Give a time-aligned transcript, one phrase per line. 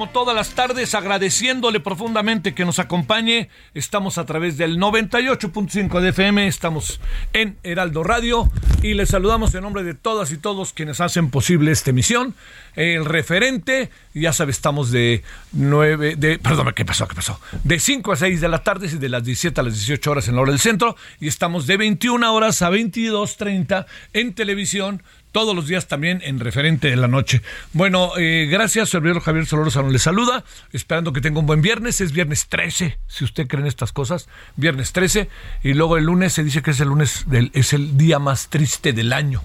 [0.00, 3.50] Como todas las tardes agradeciéndole profundamente que nos acompañe.
[3.74, 7.02] Estamos a través del 98.5 de FM, estamos
[7.34, 8.50] en Heraldo Radio
[8.82, 12.34] y les saludamos en nombre de todas y todos quienes hacen posible esta emisión.
[12.76, 15.22] El referente, ya sabe, estamos de
[15.52, 17.06] 9, de, perdón, ¿qué pasó?
[17.06, 17.38] ¿Qué pasó?
[17.64, 20.28] De 5 a 6 de la tarde y de las 17 a las 18 horas
[20.28, 23.84] en la hora del centro y estamos de 21 horas a 22.30
[24.14, 25.02] en televisión
[25.32, 27.42] todos los días también en referente de la noche.
[27.72, 32.12] Bueno, eh, gracias, servidor Javier Solórzano le saluda, esperando que tenga un buen viernes, es
[32.12, 35.28] viernes 13, si usted cree en estas cosas, viernes 13,
[35.62, 38.48] y luego el lunes se dice que es el lunes, del, es el día más
[38.48, 39.42] triste del año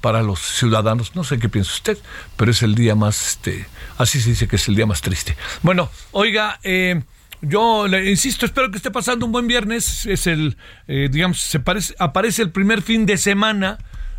[0.00, 1.98] para los ciudadanos, no sé qué piensa usted,
[2.36, 3.66] pero es el día más, este,
[3.96, 5.36] así se dice que es el día más triste.
[5.62, 7.02] Bueno, oiga, eh,
[7.40, 10.06] yo le insisto, espero que esté pasando un buen viernes.
[10.06, 10.56] Es el,
[10.88, 13.78] eh, digamos, se parece, aparece el primer fin de semana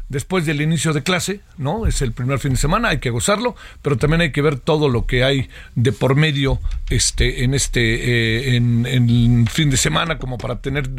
[0.09, 1.85] después del inicio de clase, ¿no?
[1.85, 4.89] Es el primer fin de semana, hay que gozarlo, pero también hay que ver todo
[4.89, 6.59] lo que hay de por medio
[6.89, 10.89] este, en este eh, en, fin de semana, como para tener,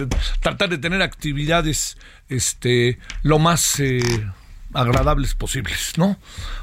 [0.41, 1.99] tratar de tener actividades
[2.29, 4.01] este, lo más eh,
[4.73, 6.17] agradables posibles, ¿no?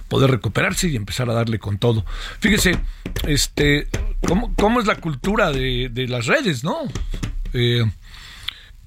[0.08, 2.06] Poder recuperarse y empezar a darle con todo.
[2.40, 2.80] Fíjese,
[3.28, 3.88] este,
[4.26, 6.78] cómo, cómo es la cultura de, de las redes, ¿no?
[7.54, 7.84] Eh,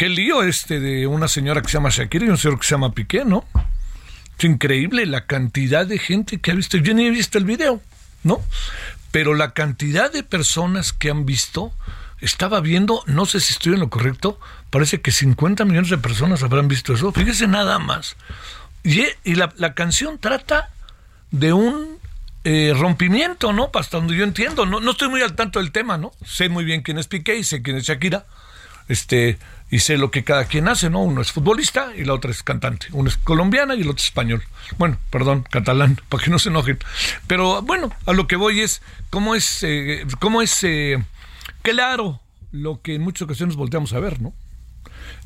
[0.01, 2.71] qué lío este de una señora que se llama Shakira y un señor que se
[2.71, 3.45] llama Piqué, ¿no?
[4.39, 6.79] Es increíble la cantidad de gente que ha visto.
[6.79, 7.83] Yo ni he visto el video,
[8.23, 8.41] ¿no?
[9.11, 11.71] Pero la cantidad de personas que han visto,
[12.23, 14.41] estaba viendo, no sé si estoy en lo correcto,
[14.71, 17.13] parece que 50 millones de personas habrán visto eso.
[17.13, 18.17] Fíjese nada más.
[18.83, 20.71] Y, la canción trata
[21.31, 21.99] de un
[22.45, 23.71] eh, rompimiento, ¿no?
[23.75, 24.65] Hasta donde yo entiendo.
[24.65, 26.13] No, no estoy muy al tanto del tema, ¿no?
[26.25, 28.25] Sé muy bien quién es Piqué y sé quién es Shakira.
[28.89, 29.39] Este,
[29.71, 31.03] y sé lo que cada quien hace, ¿no?
[31.03, 32.87] Uno es futbolista y la otra es cantante.
[32.93, 34.43] Uno es colombiana y el otro es español.
[34.79, 36.79] Bueno, perdón, catalán, para que no se enojen.
[37.27, 41.03] Pero bueno, a lo que voy es cómo es, eh, cómo es eh,
[41.63, 42.21] claro
[42.53, 44.33] lo que en muchas ocasiones volteamos a ver, ¿no?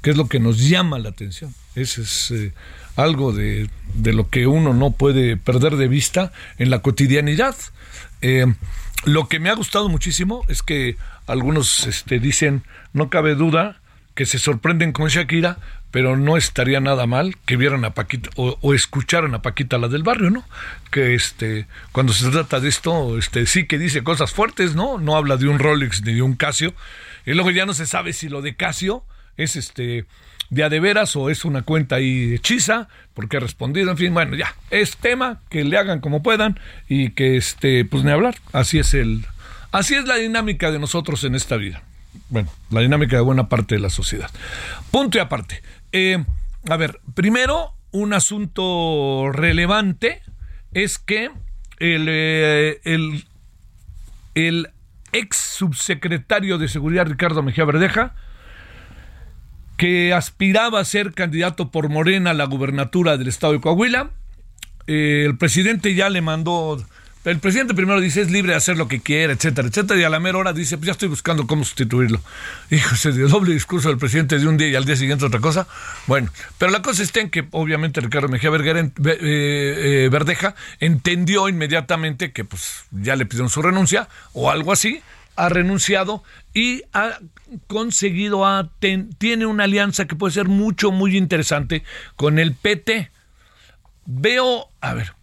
[0.04, 1.54] que es lo que nos llama la atención.
[1.74, 2.52] Ese es eh,
[2.94, 7.56] algo de, de, lo que uno no puede perder de vista en la cotidianidad.
[8.20, 8.46] Eh,
[9.04, 10.96] lo que me ha gustado muchísimo es que
[11.26, 13.80] algunos este, dicen, no cabe duda,
[14.14, 15.58] que se sorprenden con Shakira,
[15.90, 20.02] pero no estaría nada mal que vieran a Paquita o, escucharan a Paquita la del
[20.02, 20.44] barrio, ¿no?
[20.90, 24.98] Que este cuando se trata de esto, este sí que dice cosas fuertes, ¿no?
[24.98, 26.74] No habla de un Rolex ni de un Casio.
[27.26, 29.04] Y luego ya no se sabe si lo de Casio
[29.36, 30.06] es este
[30.50, 34.14] de a de veras o es una cuenta ahí hechiza, porque he respondido, en fin,
[34.14, 38.36] bueno, ya, es tema, que le hagan como puedan y que, este, pues ni hablar,
[38.52, 39.24] así es el,
[39.72, 41.82] así es la dinámica de nosotros en esta vida.
[42.28, 44.30] Bueno, la dinámica de buena parte de la sociedad.
[44.90, 45.62] Punto y aparte.
[45.92, 46.24] Eh,
[46.68, 50.22] a ver, primero, un asunto relevante
[50.72, 51.30] es que
[51.78, 53.24] el, eh, el,
[54.34, 54.70] el
[55.12, 58.14] ex subsecretario de Seguridad Ricardo Mejía Verdeja,
[59.76, 64.10] que aspiraba a ser candidato por Morena a la gubernatura del estado de Coahuila,
[64.86, 66.84] eh, el presidente ya le mandó
[67.24, 70.10] el presidente primero dice es libre de hacer lo que quiera, etcétera, etcétera, y a
[70.10, 72.20] la mera hora dice, pues ya estoy buscando cómo sustituirlo.
[72.70, 75.66] Hijo, ese doble discurso del presidente de un día y al día siguiente otra cosa.
[76.06, 82.32] Bueno, pero la cosa está en que obviamente Ricardo Mejía eh, eh, Verdeja entendió inmediatamente
[82.32, 85.00] que pues ya le pidieron su renuncia o algo así,
[85.36, 86.22] ha renunciado
[86.52, 87.18] y ha
[87.66, 88.44] conseguido,
[89.18, 91.82] tiene una alianza que puede ser mucho, muy interesante
[92.16, 93.10] con el PT.
[94.06, 95.14] Veo, a ver,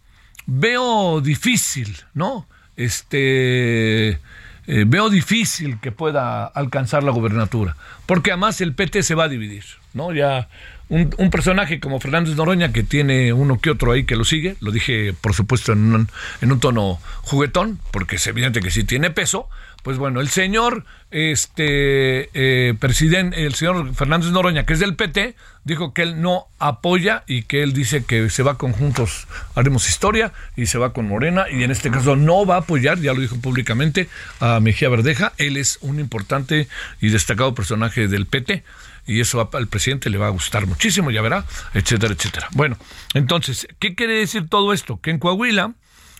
[0.54, 2.46] veo difícil, ¿no?
[2.76, 7.76] Este, eh, veo difícil que pueda alcanzar la gubernatura,
[8.06, 9.64] porque además el PT se va a dividir,
[9.94, 10.12] ¿no?
[10.12, 10.48] Ya
[10.88, 14.70] un, personaje como Fernández Noroña, que tiene uno que otro ahí que lo sigue, lo
[14.70, 16.08] dije por supuesto en un,
[16.42, 19.48] en un tono juguetón, porque es evidente que sí tiene peso,
[19.82, 25.34] pues bueno, el señor este eh, presidente, el señor Fernández Noroña, que es del PT,
[25.64, 29.88] dijo que él no apoya y que él dice que se va con Juntos Haremos
[29.88, 33.12] Historia y se va con Morena y en este caso no va a apoyar, ya
[33.12, 34.08] lo dijo públicamente,
[34.40, 35.32] a Mejía Verdeja.
[35.36, 36.68] Él es un importante
[37.00, 38.64] y destacado personaje del PT
[39.06, 41.44] y eso al presidente le va a gustar muchísimo, ya verá,
[41.74, 42.48] etcétera, etcétera.
[42.52, 42.78] Bueno,
[43.14, 45.00] entonces, ¿qué quiere decir todo esto?
[45.00, 45.74] Que en Coahuila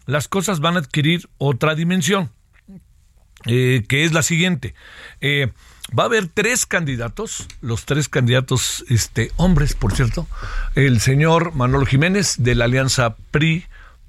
[0.07, 2.31] las cosas van a adquirir otra dimensión
[3.47, 4.75] eh, que es la siguiente.
[5.21, 5.49] Eh,
[5.99, 10.29] va a haber tres candidatos, los tres candidatos este, hombres, por cierto.
[10.75, 13.67] El señor Manolo Jiménez de la alianza PRI,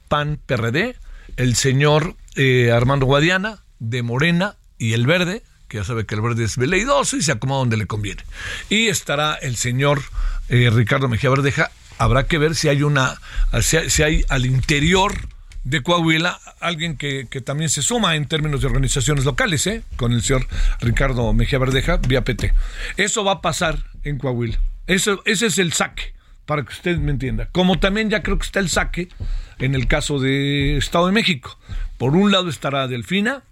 [0.08, 0.96] PAN, PRD.
[1.36, 6.22] El señor eh, Armando Guadiana de Morena y el Verde, que ya sabe que el
[6.22, 8.24] Verde es veleidoso y se acomoda donde le conviene.
[8.70, 10.04] Y estará el señor
[10.50, 11.72] Ricardo Mejía Verdeja.
[11.98, 13.20] Habrá que ver si hay una,
[13.62, 15.14] si hay al interior
[15.64, 19.84] de Coahuila, alguien que, también se suma en términos de organizaciones locales, ¿eh?
[19.96, 20.48] con el señor
[20.82, 22.54] Ricardo Mejía Verdeja, vía PT.
[22.98, 24.60] Eso va a pasar en Coahuila.
[24.88, 26.14] Eso, ese es el saque,
[26.46, 27.48] para que usted me entienda.
[27.52, 29.10] Como también ya creo que está el saque
[29.60, 31.58] en el caso de Estado de México.
[31.98, 33.44] Por un lado estará Delfina,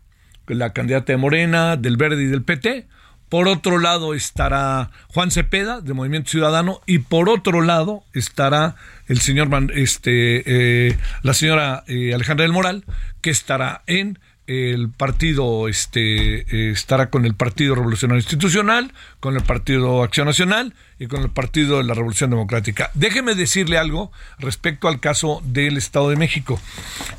[0.48, 2.88] la candidata de Morena, del Verde y del PT.
[3.32, 8.76] Por otro lado estará Juan Cepeda, de Movimiento Ciudadano, y por otro lado estará
[9.08, 10.44] el señor, este,
[10.90, 12.84] eh, la señora eh, Alejandra del Moral,
[13.22, 18.92] que estará en el partido, este, eh, estará con el Partido Revolucionario Institucional,
[19.22, 22.92] con el Partido Acción Nacional y con el Partido de la Revolución Democrática.
[22.96, 26.60] Déjeme decirle algo respecto al caso del Estado de México.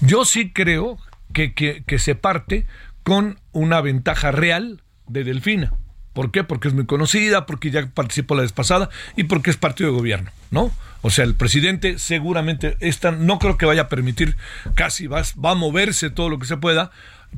[0.02, 0.98] Yo sí creo
[1.32, 2.66] que, que se parte
[3.02, 5.72] con una ventaja real de Delfina.
[6.12, 6.44] ¿Por qué?
[6.44, 9.96] Porque es muy conocida, porque ya participó la vez pasada y porque es partido de
[9.96, 10.70] gobierno, ¿no?
[11.00, 14.36] O sea, el presidente seguramente esta, no creo que vaya a permitir,
[14.74, 16.90] casi va, va a moverse todo lo que se pueda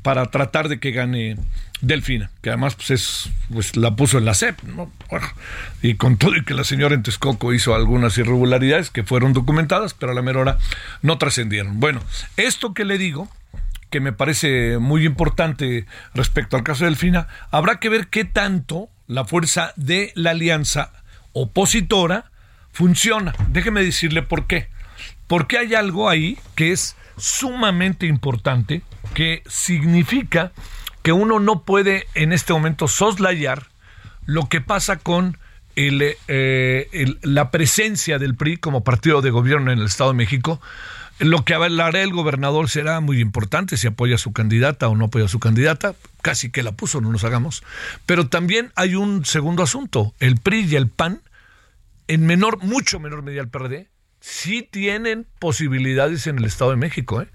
[0.03, 1.37] para tratar de que gane
[1.81, 4.91] Delfina, que además pues es pues la puso en la CEP, ¿no?
[5.83, 9.95] y con todo y que la señora en Texcoco hizo algunas irregularidades que fueron documentadas,
[9.95, 10.59] pero a la mera hora
[11.03, 11.81] no trascendieron.
[11.81, 12.01] Bueno,
[12.37, 13.29] esto que le digo
[13.95, 18.89] que me parece muy importante respecto al caso de Delfina, habrá que ver qué tanto
[19.07, 20.91] la fuerza de la alianza
[21.33, 22.33] opositora
[22.73, 23.37] funciona.
[23.51, 24.69] Déjeme decirle por qué.
[25.29, 28.83] Porque hay algo ahí que es sumamente importante,
[29.15, 30.51] que significa
[31.05, 33.69] que uno no puede en este momento soslayar
[34.27, 35.39] lo que pasa con
[35.77, 40.61] eh, la presencia del PRI como partido de gobierno en el Estado de México,
[41.19, 45.07] lo que hablará el gobernador será muy importante, si apoya a su candidata o no
[45.07, 47.63] apoya a su candidata, casi que la puso, no nos hagamos.
[48.07, 51.23] Pero también hay un segundo asunto, el PRI y el PAN,
[52.09, 53.89] en menor, mucho menor medida el PRD,
[54.21, 57.29] sí tienen posibilidades en el Estado de México, ¿eh?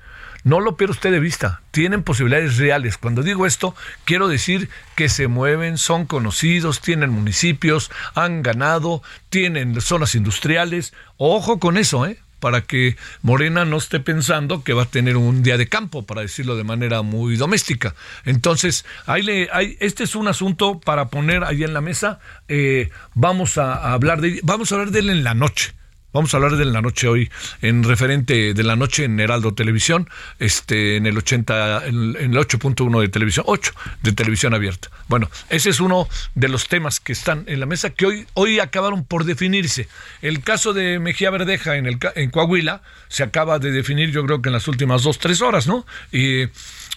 [0.44, 2.98] No lo pierda usted de vista, tienen posibilidades reales.
[2.98, 9.80] Cuando digo esto, quiero decir que se mueven, son conocidos, tienen municipios, han ganado, tienen
[9.82, 10.94] zonas industriales.
[11.18, 12.20] Ojo con eso, ¿eh?
[12.40, 16.22] Para que Morena no esté pensando que va a tener un día de campo, para
[16.22, 17.96] decirlo de manera muy doméstica.
[18.26, 22.20] Entonces, ahí le, este es un asunto para poner ahí en la mesa.
[22.48, 25.79] Eh, vamos a, hablar de, vamos a hablar de él en la noche
[26.12, 27.30] Vamos a hablar de la noche hoy,
[27.62, 33.02] en referente de la noche en Heraldo Televisión, este, en el 80, en, el 8.1
[33.02, 34.90] de televisión, 8 de televisión abierta.
[35.08, 38.60] Bueno, ese es uno de los temas que están en la mesa que hoy, hoy
[38.60, 39.88] acabaron por definirse.
[40.24, 44.42] El caso de Mejía Verdeja en, el, en Coahuila se acaba de definir, yo creo
[44.42, 45.86] que en las últimas dos, tres horas, ¿no?
[46.12, 46.46] Y,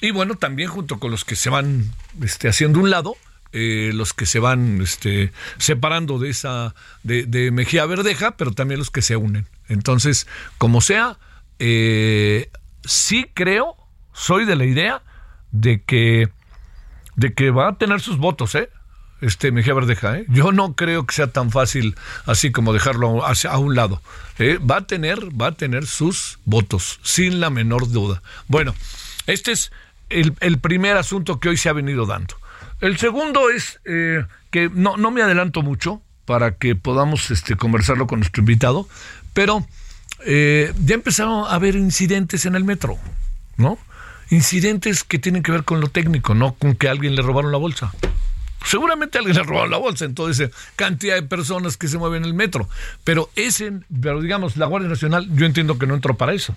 [0.00, 1.92] y bueno, también junto con los que se van
[2.22, 3.16] este, haciendo un lado,
[3.52, 8.90] eh, los que se van este, separando de esa de, Mejía Verdeja, pero también los
[8.90, 9.46] que se unen.
[9.68, 10.26] Entonces,
[10.58, 11.18] como sea,
[11.58, 12.50] eh,
[12.84, 13.76] sí creo,
[14.12, 15.02] soy de la idea
[15.50, 16.30] de que
[17.14, 18.70] de que va a tener sus votos, ¿eh?
[19.20, 20.26] Este Mejía Verdeja, ¿eh?
[20.28, 21.94] Yo no creo que sea tan fácil
[22.26, 24.02] así como dejarlo hacia, a un lado.
[24.38, 24.58] ¿eh?
[24.58, 28.22] Va a tener, va a tener sus votos, sin la menor duda.
[28.48, 28.74] Bueno,
[29.26, 29.70] este es
[30.08, 32.34] el, el primer asunto que hoy se ha venido dando.
[32.82, 38.08] El segundo es eh, que no, no me adelanto mucho para que podamos este, conversarlo
[38.08, 38.88] con nuestro invitado,
[39.32, 39.64] pero
[40.26, 42.98] eh, ya empezaron a haber incidentes en el metro,
[43.56, 43.78] ¿no?
[44.30, 47.52] Incidentes que tienen que ver con lo técnico, no con que a alguien le robaron
[47.52, 47.92] la bolsa.
[48.64, 52.24] Seguramente alguien le robaron la bolsa en toda esa cantidad de personas que se mueven
[52.24, 52.68] en el metro.
[53.04, 56.56] Pero ese, pero digamos, la Guardia Nacional, yo entiendo que no entró para eso.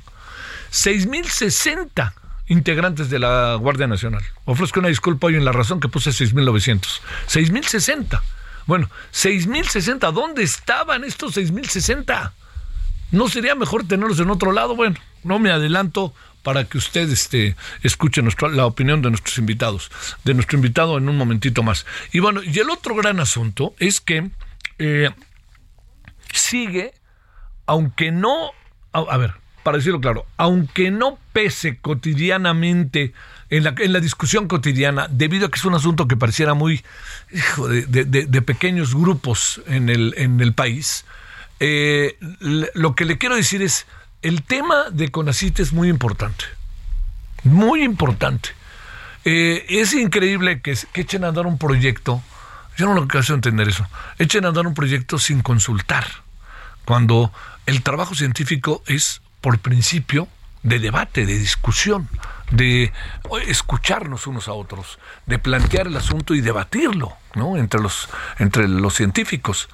[0.72, 2.14] 6.060
[2.48, 4.24] integrantes de la Guardia Nacional.
[4.46, 7.02] Ofrezco una disculpa hoy en la razón que puse 6.900.
[7.28, 8.22] 6.060.
[8.68, 10.12] Bueno, 6.060.
[10.12, 12.32] ¿Dónde estaban estos 6.060?
[13.12, 14.76] ¿No sería mejor tenerlos en otro lado?
[14.76, 18.22] Bueno, no me adelanto para que usted este, escuche
[18.52, 19.90] la opinión de nuestros invitados,
[20.24, 21.88] de nuestro invitado en un momentito más.
[22.12, 24.30] Y bueno, y el otro gran asunto es que
[24.78, 25.10] eh,
[26.32, 26.94] sigue,
[27.66, 28.52] aunque no,
[28.92, 29.34] a ver,
[29.66, 33.14] para decirlo claro, aunque no pese cotidianamente
[33.50, 36.84] en la, discusión cotidiana, debido a que es un asunto que pareciera muy
[37.58, 41.04] de, pequeños grupos en el, país,
[41.60, 42.16] eh,
[42.76, 43.88] lo que le quiero decir es,
[44.22, 46.46] el tema de CONACIT es muy importante,
[47.44, 48.50] muy importante.
[49.24, 52.22] Eh, es increíble que, que echen a andar un proyecto,
[52.78, 53.88] yo no lo quiero entender eso,
[54.20, 56.06] echen a andar un proyecto sin consultar,
[56.86, 57.34] cuando
[57.66, 60.28] el trabajo científico es por principio
[60.64, 62.10] de debate, de discusión,
[62.50, 62.92] de
[63.48, 64.98] escucharnos unos a otros,
[65.28, 67.56] de plantear el asunto y debatirlo, ¿no?
[67.56, 68.10] Entre los,
[68.40, 69.70] entre los científicos.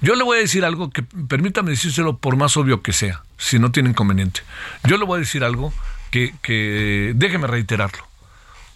[0.00, 3.60] Yo le voy a decir algo que permítame decírselo por más obvio que sea, si
[3.60, 4.40] no tiene inconveniente.
[4.82, 5.72] Yo le voy a decir algo
[6.10, 8.04] que, que déjeme reiterarlo.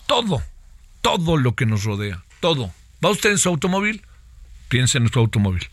[0.06, 0.40] Todo,
[1.02, 2.70] todo lo que nos rodea, todo.
[3.04, 4.02] ¿Va usted en su automóvil?
[4.68, 5.68] Piense en su automóvil.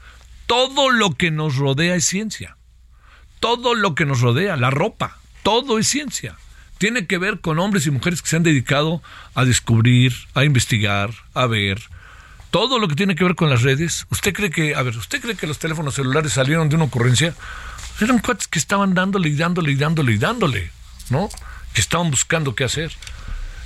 [0.48, 2.58] Todo lo que nos rodea es ciencia
[3.40, 6.36] todo lo que nos rodea, la ropa, todo es ciencia.
[6.78, 9.02] Tiene que ver con hombres y mujeres que se han dedicado
[9.34, 11.82] a descubrir, a investigar, a ver.
[12.52, 14.08] Todo lo que tiene que ver con las redes.
[14.10, 17.34] ¿Usted cree que, a ver, ¿usted cree que los teléfonos celulares salieron de una ocurrencia?
[18.02, 20.72] Eran cuates que estaban dándole y dándole y dándole y dándole,
[21.10, 21.30] ¿no?
[21.74, 22.92] Que estaban buscando qué hacer.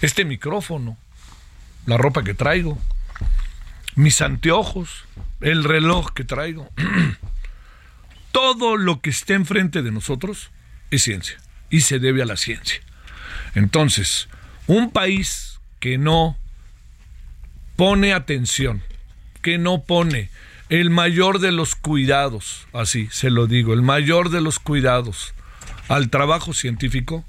[0.02, 0.98] Este micrófono,
[1.86, 2.80] la ropa que traigo,
[3.96, 5.06] mis anteojos,
[5.42, 6.70] el reloj que traigo.
[8.32, 10.52] todo lo que esté enfrente de nosotros
[10.92, 11.38] es ciencia
[11.70, 12.82] y se debe a la ciencia.
[13.56, 14.28] Entonces,
[14.68, 16.38] un país que no
[17.76, 18.84] pone atención,
[19.42, 20.30] que no pone
[20.70, 25.34] el mayor de los cuidados, así se lo digo, el mayor de los cuidados
[25.88, 27.26] al trabajo científico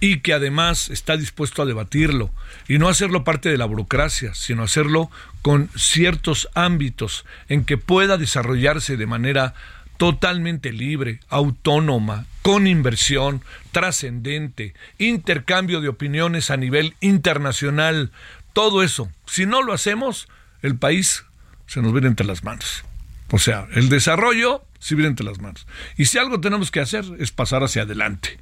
[0.00, 2.30] y que además está dispuesto a debatirlo
[2.66, 5.10] y no hacerlo parte de la burocracia, sino hacerlo
[5.42, 9.54] con ciertos ámbitos en que pueda desarrollarse de manera
[10.00, 18.10] totalmente libre, autónoma, con inversión, trascendente, intercambio de opiniones a nivel internacional,
[18.54, 19.12] todo eso.
[19.26, 20.26] Si no lo hacemos,
[20.62, 21.26] el país
[21.66, 22.82] se nos viene entre las manos.
[23.30, 25.66] O sea, el desarrollo se viene entre las manos.
[25.98, 28.38] Y si algo tenemos que hacer es pasar hacia adelante.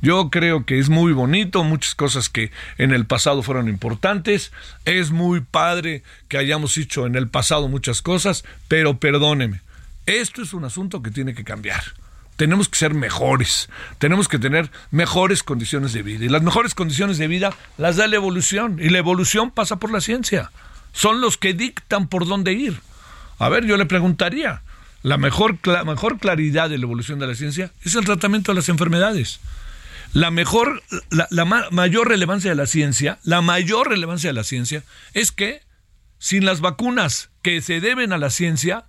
[0.00, 4.50] Yo creo que es muy bonito, muchas cosas que en el pasado fueron importantes.
[4.86, 9.60] Es muy padre que hayamos hecho en el pasado muchas cosas, pero perdóneme,
[10.06, 11.82] esto es un asunto que tiene que cambiar.
[12.36, 13.68] Tenemos que ser mejores,
[13.98, 16.24] tenemos que tener mejores condiciones de vida.
[16.24, 18.78] Y las mejores condiciones de vida las da la evolución.
[18.80, 20.50] Y la evolución pasa por la ciencia.
[20.92, 22.80] Son los que dictan por dónde ir.
[23.38, 24.62] A ver, yo le preguntaría,
[25.02, 28.68] la mejor, mejor claridad de la evolución de la ciencia es el tratamiento de las
[28.68, 29.40] enfermedades.
[30.12, 35.32] La mejor, la mayor relevancia de la ciencia, la mayor relevancia de la ciencia es
[35.32, 35.62] que
[36.18, 38.84] sin las vacunas que se deben a la ciencia,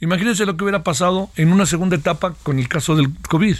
[0.00, 3.56] Imagínense lo que hubiera pasado en una segunda etapa con el caso del COVID.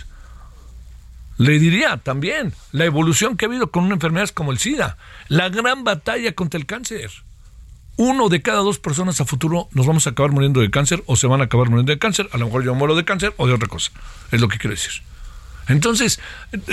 [1.38, 4.97] Le diría también la evolución que ha habido con una enfermedad como el SIDA,
[5.28, 7.11] la gran batalla contra el cáncer.
[7.99, 11.16] uno de cada dos personas a futuro nos vamos a acabar muriendo de cáncer o
[11.16, 12.28] se van a acabar muriendo de cáncer.
[12.33, 13.90] A lo mejor yo muero de cáncer o de otra cosa.
[14.31, 15.02] Es lo que quiero decir.
[15.69, 16.21] Entonces,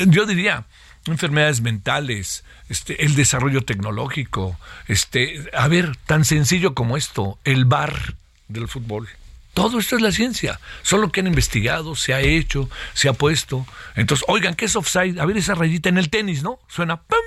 [0.08, 0.66] yo diría,
[1.06, 8.16] enfermedades mentales, este, el desarrollo tecnológico, este, a ver, tan sencillo como esto, el bar
[8.48, 9.08] del fútbol.
[9.54, 13.68] Todo esto es la ciencia, solo que han investigado, se ha hecho, se ha puesto.
[13.96, 15.20] Entonces, oigan, ¿qué es offside?
[15.20, 16.60] A ver esa rayita en el tenis, ¿no?
[16.68, 17.20] Suena ¡pum!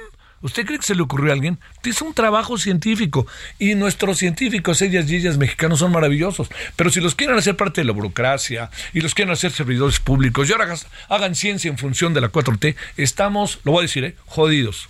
[0.42, 1.58] ¿Usted cree que se le ocurrió a alguien?
[1.82, 3.26] Es un trabajo científico
[3.58, 6.48] y nuestros científicos, ellas y ellas mexicanos, son maravillosos.
[6.74, 10.48] Pero si los quieren hacer parte de la burocracia y los quieren hacer servidores públicos
[10.48, 10.74] y ahora
[11.08, 14.16] hagan ciencia en función de la 4T, estamos, lo voy a decir, ¿eh?
[14.26, 14.88] jodidos.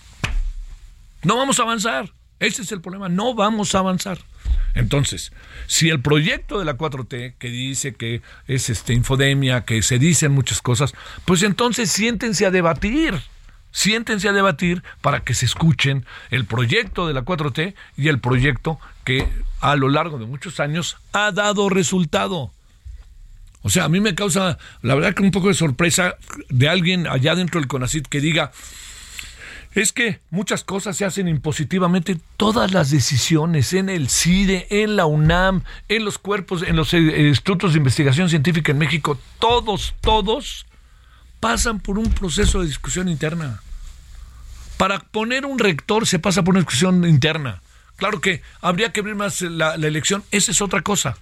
[1.23, 2.11] No vamos a avanzar.
[2.39, 3.09] Ese es el problema.
[3.09, 4.19] No vamos a avanzar.
[4.75, 5.33] Entonces,
[5.67, 10.33] si el proyecto de la 4T, que dice que es este infodemia, que se dicen
[10.33, 10.93] muchas cosas,
[11.25, 13.15] pues entonces siéntense a debatir
[13.77, 18.81] siéntense a debatir para que se escuchen el proyecto de la 4T y el proyecto
[19.05, 19.29] que
[19.61, 22.51] a lo largo de muchos años ha dado resultado.
[23.61, 26.17] O sea, a mí me causa, la verdad que un poco de sorpresa
[26.49, 28.51] de alguien allá dentro del CONACIT que diga,
[29.77, 35.05] es que muchas cosas se hacen impositivamente, todas las decisiones en el CIDE, en la
[35.05, 40.65] UNAM, en los cuerpos, en los eh, institutos de investigación científica en México, todos, todos
[41.41, 43.61] pasan por un proceso de discusión interna.
[44.79, 47.61] Para poner un rector se pasa por una discusión interna.
[47.97, 51.19] Claro que habría que abrir más la, elección, esa es otra cosa.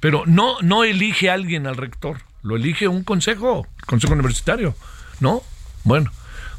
[0.00, 4.74] Pero no, no elige alguien al rector, lo elige un consejo, consejo universitario,
[5.20, 5.44] ¿no?
[5.84, 6.10] Bueno,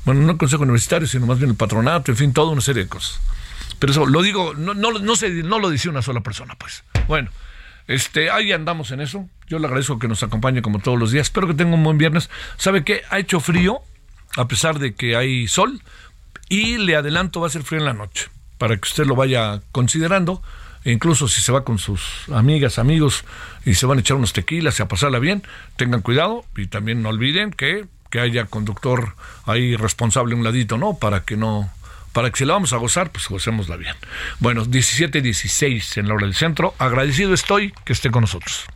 [0.06, 2.84] bueno, no el consejo universitario, sino más bien el patronato, en fin, toda una serie
[2.84, 3.20] de cosas.
[3.80, 6.84] Pero eso lo digo, no, no, no, no lo dice una sola persona, pues.
[7.08, 7.30] Bueno,
[7.88, 9.30] este, ahí andamos en eso.
[9.48, 11.28] Yo le agradezco que nos acompañe como todos los días.
[11.28, 12.30] Espero que tenga un buen viernes.
[12.58, 13.02] ¿Sabe qué?
[13.10, 13.80] Ha hecho frío,
[14.38, 15.82] a pesar de que hay sol.
[16.50, 19.62] Y le adelanto, va a ser frío en la noche, para que usted lo vaya
[19.72, 20.42] considerando.
[20.84, 23.26] E incluso si se va con sus amigas, amigos
[23.66, 25.42] y se van a echar unos tequilas y a pasarla bien,
[25.78, 29.14] tengan cuidado y también no olviden que, que haya conductor
[29.46, 30.94] ahí responsable un ladito, ¿no?
[30.94, 31.70] Para que no,
[32.14, 33.94] para que si la vamos a gozar, pues gocémosla bien.
[34.40, 36.74] Bueno, 17-16 en la hora del centro.
[36.80, 38.68] Agradecido estoy que esté con nosotros.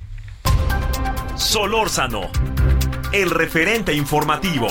[1.37, 2.29] Solórzano,
[3.13, 4.67] el referente informativo.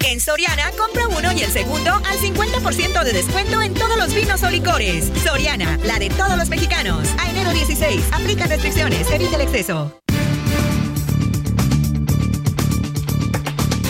[0.00, 4.42] En Soriana, compra uno y el segundo al 50% de descuento en todos los vinos
[4.42, 5.12] o licores.
[5.22, 7.08] Soriana, la de todos los mexicanos.
[7.20, 10.00] A enero 16, aplica restricciones, evita el exceso.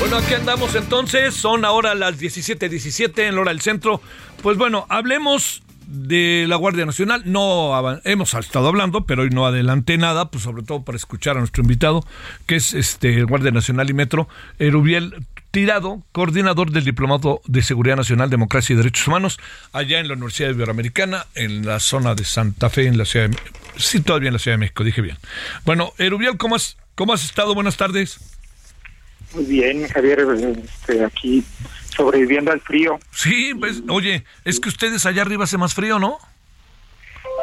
[0.01, 4.01] Bueno, aquí andamos entonces, son ahora las 17:17 17 en la hora del centro.
[4.43, 7.23] Pues bueno, hablemos de la Guardia Nacional.
[7.27, 11.41] No hemos estado hablando, pero hoy no adelanté nada, pues sobre todo para escuchar a
[11.41, 12.03] nuestro invitado,
[12.47, 14.27] que es este Guardia Nacional y Metro,
[14.59, 19.39] Erubiel Tirado, coordinador del Diplomado de Seguridad Nacional, Democracia y Derechos Humanos,
[19.73, 23.37] allá en la Universidad Iberoamericana, en la zona de Santa Fe, en la Ciudad de
[23.77, 25.19] Sí, todavía en la Ciudad de México, dije bien.
[25.67, 27.55] Bueno, Erubiel, ¿cómo has, cómo has estado?
[27.55, 28.39] Buenas tardes.
[29.35, 31.45] Muy bien, Javier, este, aquí
[31.97, 32.99] sobreviviendo al frío.
[33.12, 36.19] Sí, pues, oye, es que ustedes allá arriba hace más frío, ¿no?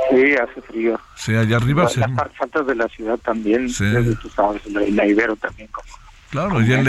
[0.10, 1.00] Sí, hace frío.
[1.15, 3.86] Sí, allá arriba Las faltas de la ciudad también, sí.
[4.21, 5.69] tú sabes, la, Ibero también.
[5.69, 5.88] Como
[6.30, 6.84] Claro, ya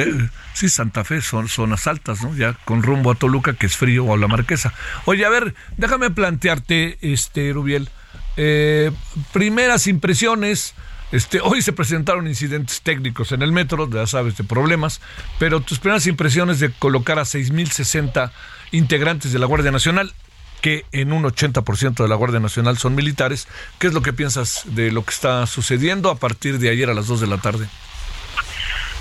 [0.53, 2.35] sí, Santa Fe son zonas altas, ¿no?
[2.35, 4.75] Ya con rumbo a Toluca, que es frío, o a la Marquesa.
[5.05, 7.89] Oye, a ver, déjame plantearte, este, Rubiel,
[8.37, 8.91] eh,
[9.33, 10.75] primeras impresiones.
[11.11, 15.01] Este, hoy se presentaron incidentes técnicos en el metro, ya sabes, de problemas,
[15.39, 18.31] pero tus primeras impresiones de colocar a 6.060
[18.73, 20.13] integrantes de la Guardia Nacional,
[20.61, 24.65] que en un 80% de la Guardia Nacional son militares, ¿qué es lo que piensas
[24.75, 27.67] de lo que está sucediendo a partir de ayer a las 2 de la tarde?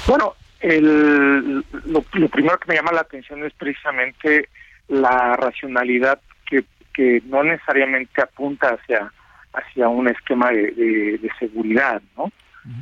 [0.07, 4.47] Bueno, lo, primero que me llama la atención es precisamente
[4.87, 9.11] la racionalidad que, que no necesariamente apunta hacia
[9.53, 12.31] hacia un esquema de, de, seguridad, ¿no?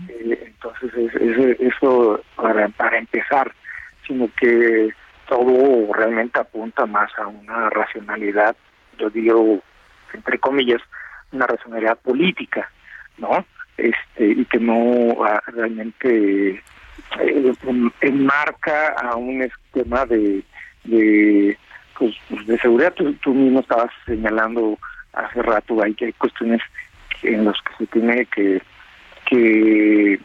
[0.10, 3.52] Eh, entonces es, eso para, para empezar,
[4.08, 4.90] sino que
[5.28, 8.56] todo realmente apunta más a una racionalidad,
[8.98, 9.62] yo digo
[10.16, 10.82] entre comillas,
[11.32, 12.70] una racionalidad política,
[13.18, 13.46] ¿no?
[13.78, 16.62] Este y que no ah, realmente
[17.20, 17.54] eh,
[18.02, 20.44] enmarca a un esquema de,
[20.86, 21.58] de,
[21.98, 22.94] pues, pues de seguridad.
[22.94, 24.78] Tú, mismo estabas señalando
[25.16, 26.62] hace rato ahí que hay cuestiones
[27.24, 28.62] en las que se tiene que,
[29.28, 30.20] que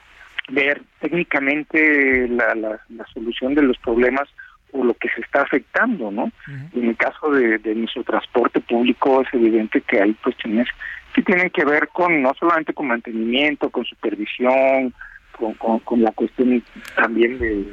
[0.50, 4.28] ver técnicamente la, la, la solución de los problemas
[4.72, 6.30] o lo que se está afectando, ¿no?
[6.74, 10.68] En el caso de, de nuestro transporte público es evidente que hay cuestiones
[11.12, 14.94] que tienen que ver con no solamente con mantenimiento, con supervisión,
[15.32, 16.62] con, con, la cuestión
[16.94, 17.64] también de,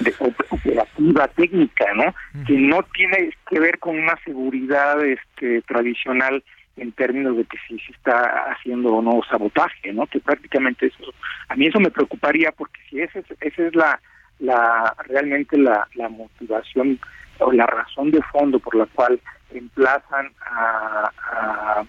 [0.00, 0.14] de
[0.50, 2.14] operativa técnica, ¿no?
[2.46, 6.42] Que no tiene que ver con una seguridad este tradicional
[6.76, 10.06] en términos de que si se está haciendo o no sabotaje, ¿no?
[10.06, 11.12] Que prácticamente eso,
[11.48, 14.00] a mí eso me preocuparía porque si esa es, esa es la,
[14.38, 16.98] la realmente la, motivación
[17.38, 19.20] o la razón de fondo por la cual
[19.52, 21.84] emplazan a, a,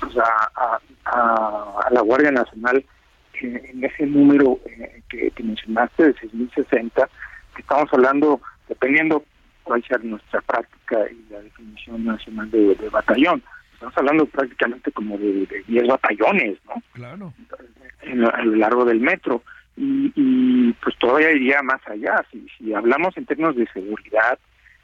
[0.00, 2.84] pues a, a, la Guardia Nacional
[3.40, 7.08] en, ese número eh, que, que, mencionaste de 6.060,
[7.54, 9.22] que estamos hablando, dependiendo
[9.62, 13.42] cuál sea nuestra práctica y la definición nacional de batallón,
[13.76, 16.82] estamos hablando prácticamente como de, 10 batallones, ¿no?
[16.92, 17.32] Claro.
[18.32, 19.42] a lo largo del metro.
[19.76, 22.24] Y, y, pues todavía iría más allá.
[22.32, 24.38] Si, si hablamos en términos de seguridad,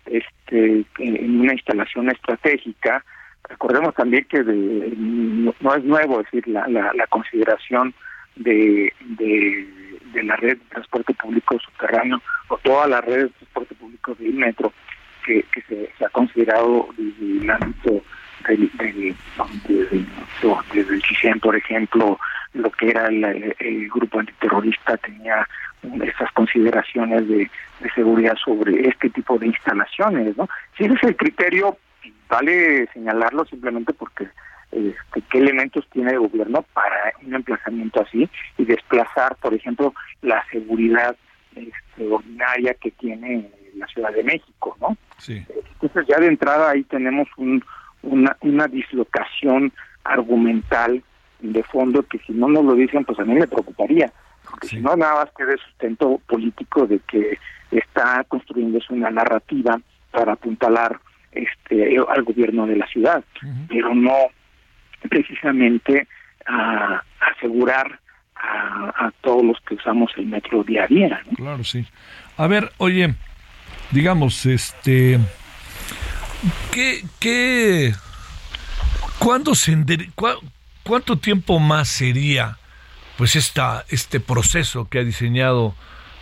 [0.07, 3.02] este, en una instalación estratégica,
[3.48, 7.94] recordemos también que de, no, es nuevo, decir, la, la, la consideración
[8.37, 9.66] de, de,
[10.12, 14.35] de, la red de transporte público subterráneo o toda la red de transporte público del
[14.35, 14.72] metro
[15.24, 18.02] que, que se, se ha considerado desde el ámbito
[18.48, 19.16] del, del,
[20.72, 22.18] desde el CISEN, por ejemplo,
[22.55, 25.46] lo que era el, grupo antiterrorista tenía
[26.02, 27.50] esas consideraciones de,
[27.94, 30.48] seguridad sobre este tipo de instalaciones, ¿no?
[30.76, 31.76] Si ese es el criterio,
[32.28, 34.28] vale señalarlo simplemente porque
[34.70, 40.44] este, qué elementos tiene el gobierno para un emplazamiento así y desplazar, por ejemplo, la
[40.50, 41.16] seguridad
[41.57, 44.96] este, ordinaria que tiene la Ciudad de México, ¿no?
[45.18, 45.44] Sí.
[45.72, 47.64] Entonces ya de entrada ahí tenemos un,
[48.03, 49.73] una, una dislocación
[50.05, 51.03] argumental
[51.41, 54.12] de fondo que si no nos lo dicen, pues a mí me preocuparía.
[54.49, 57.38] Porque si no, nada más queda sustento político de que
[57.71, 61.01] está construyéndose una narrativa para apuntalar
[61.33, 63.25] este al gobierno de la ciudad,
[63.69, 64.15] pero no
[65.09, 66.07] precisamente
[66.47, 67.99] a asegurar
[68.37, 71.23] a, todos los que usamos el metro día a día.
[71.37, 71.87] Claro, sí.
[72.37, 73.15] A ver, oye,
[73.93, 75.19] digamos, este,
[76.70, 77.94] ¿qué, qué,
[79.18, 79.76] cuándo se,
[80.83, 82.59] cuánto tiempo más sería,
[83.16, 85.74] pues, esta, este proceso que ha diseñado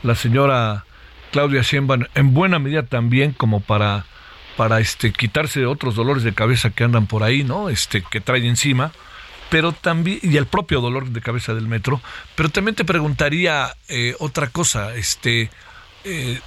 [0.03, 0.85] la señora
[1.33, 4.07] Claudia Sheinbaum, en buena medida también como para,
[4.57, 7.69] para este, quitarse otros dolores de cabeza que andan por ahí, ¿no?
[7.69, 8.93] Este, que trae encima
[9.51, 12.01] pero también y el propio dolor de cabeza del metro
[12.37, 15.51] pero también te preguntaría eh, otra cosa este
[16.05, 16.41] eh,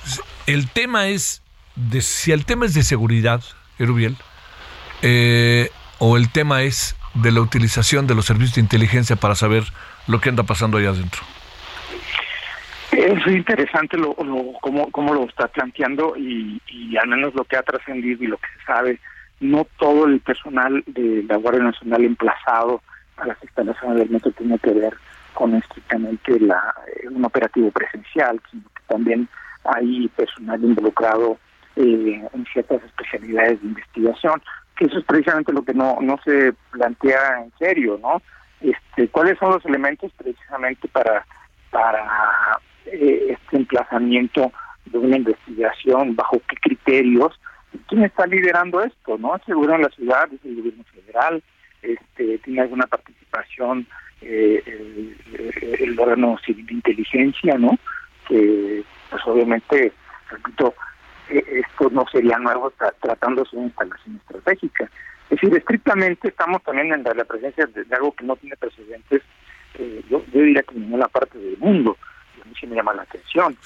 [0.48, 1.42] el tema es
[1.76, 3.44] de si el tema es de seguridad
[3.80, 4.18] Erubiel,
[5.02, 9.64] eh, o el tema es de la utilización de los servicios de inteligencia para saber
[10.08, 11.22] lo que anda pasando allá adentro.
[12.92, 17.58] Es interesante lo, lo cómo, cómo, lo está planteando y, y al menos lo que
[17.58, 19.00] ha trascendido y lo que se sabe,
[19.40, 22.82] no todo el personal de la Guardia Nacional emplazado
[23.18, 24.94] a las instalaciones del metro tiene que ver
[25.34, 29.28] con estrictamente la, eh, un operativo presencial, sino que también
[29.64, 31.38] hay personal involucrado
[31.76, 34.42] eh, en ciertas especialidades de investigación,
[34.76, 38.22] que eso es precisamente lo que no, no se plantea en serio, ¿no?
[38.62, 41.26] Este, ¿Cuáles son los elementos precisamente para,
[41.70, 44.52] para eh, este emplazamiento
[44.86, 46.16] de una investigación?
[46.16, 47.40] ¿Bajo qué criterios?
[47.88, 49.18] ¿Quién está liderando esto?
[49.18, 49.40] ¿No?
[49.46, 51.44] Seguro en la ciudad, es el gobierno federal,
[51.82, 53.86] este, tiene alguna participación
[54.22, 55.18] eh, el,
[55.80, 57.78] el, órgano civil de inteligencia, ¿no?
[58.28, 59.92] Que, pues obviamente,
[60.30, 60.74] repito,
[61.30, 64.90] esto no sería nuevo tratándose de una instalación estratégica.
[65.30, 69.22] Es decir, estrictamente estamos también en la, presencia de, algo que no tiene precedentes,
[69.76, 71.98] eh, yo, diría que en ninguna parte del mundo.
[72.42, 73.58] A mí sí me llama la atención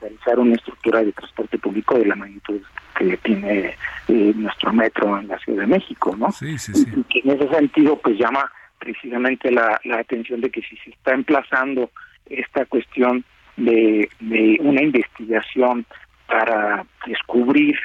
[0.00, 2.60] realizar una estructura de transporte público de la magnitud
[2.96, 3.76] que tiene
[4.08, 6.30] eh, nuestro metro en la Ciudad de México, ¿no?
[6.32, 6.86] Sí, sí, sí.
[6.94, 10.90] Y que en ese sentido, pues llama precisamente la, la atención de que si se
[10.90, 11.90] está emplazando
[12.26, 13.24] esta cuestión
[13.56, 15.86] de, de una investigación
[16.32, 17.78] para descubrir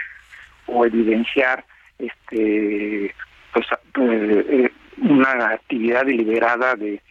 [0.67, 1.65] o evidenciar
[1.99, 3.13] este
[3.53, 3.65] pues
[3.99, 7.01] eh, una actividad deliberada de,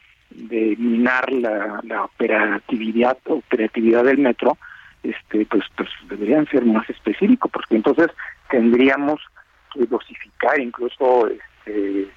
[0.79, 4.57] minar la, operatividad operatividad del metro
[5.03, 8.09] este pues pues deberían ser más específicos porque entonces
[8.51, 9.21] tendríamos
[9.75, 12.09] que dosificar incluso este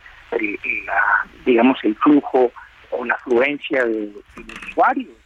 [0.85, 2.51] la, digamos el flujo
[2.91, 5.18] o la afluencia de, de usuarios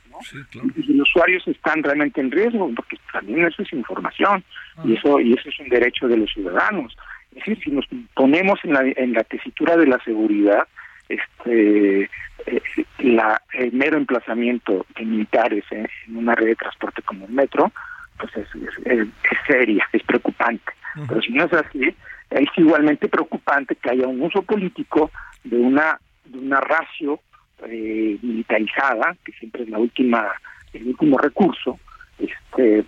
[0.54, 4.44] los usuarios están realmente en riesgo, porque también eso es información
[4.84, 4.98] y ah.
[4.98, 6.96] eso y eso es un derecho de los ciudadanos.
[7.32, 10.68] Es decir, si nos ponemos en la, en la tesitura de la seguridad,
[11.10, 12.10] este
[12.46, 12.62] eh,
[13.00, 17.72] la, el mero emplazamiento de militares en, una red de transporte como el metro,
[18.18, 18.48] pues es,
[18.86, 19.08] es,
[19.48, 20.72] seria, es preocupante.
[21.08, 21.96] Pero si no es así,
[22.30, 25.12] es igualmente preocupante que haya un uso político
[25.44, 27.20] de una de una ratio
[27.68, 30.28] eh, militarizada, que siempre es la última,
[30.74, 31.80] el último recurso,
[32.20, 32.86] este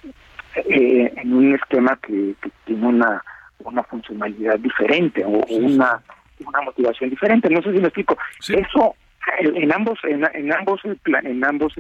[0.56, 2.36] eh, en un esquema que,
[2.66, 3.24] tiene una
[3.60, 6.02] una funcionalidad diferente o una
[6.40, 7.50] una motivación diferente.
[7.50, 8.18] No sé si me explico.
[8.48, 8.96] Eso
[9.40, 11.74] en ambos en, en ambos en ambos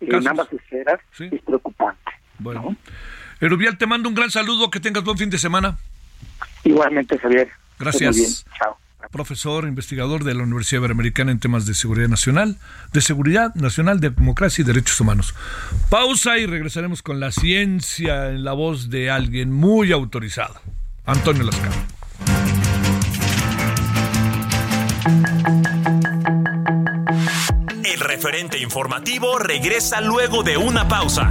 [0.00, 2.76] en ambas esferas es preocupante bueno.
[3.40, 5.76] Erubial te mando un gran saludo que tengas buen fin de semana.
[6.64, 7.48] Igualmente Javier.
[7.78, 8.44] Gracias.
[8.58, 8.78] chao
[9.14, 12.56] profesor investigador de la Universidad Iberoamericana en temas de seguridad nacional,
[12.92, 15.36] de seguridad nacional, de democracia y derechos humanos.
[15.88, 20.60] Pausa y regresaremos con la ciencia en la voz de alguien muy autorizado,
[21.06, 21.76] Antonio Lascano.
[27.84, 31.30] El referente informativo regresa luego de una pausa.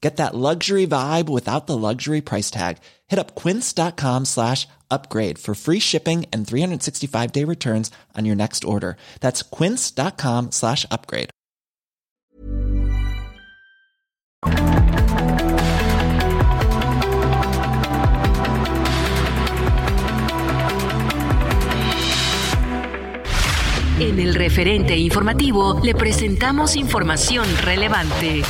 [0.00, 2.78] Get that luxury vibe without the luxury price tag.
[3.08, 8.64] Hit up quince.com slash upgrade for free shipping and 365 day returns on your next
[8.64, 8.96] order.
[9.20, 11.30] That's quince.com slash upgrade.
[24.00, 28.44] En el referente informativo le presentamos información relevante.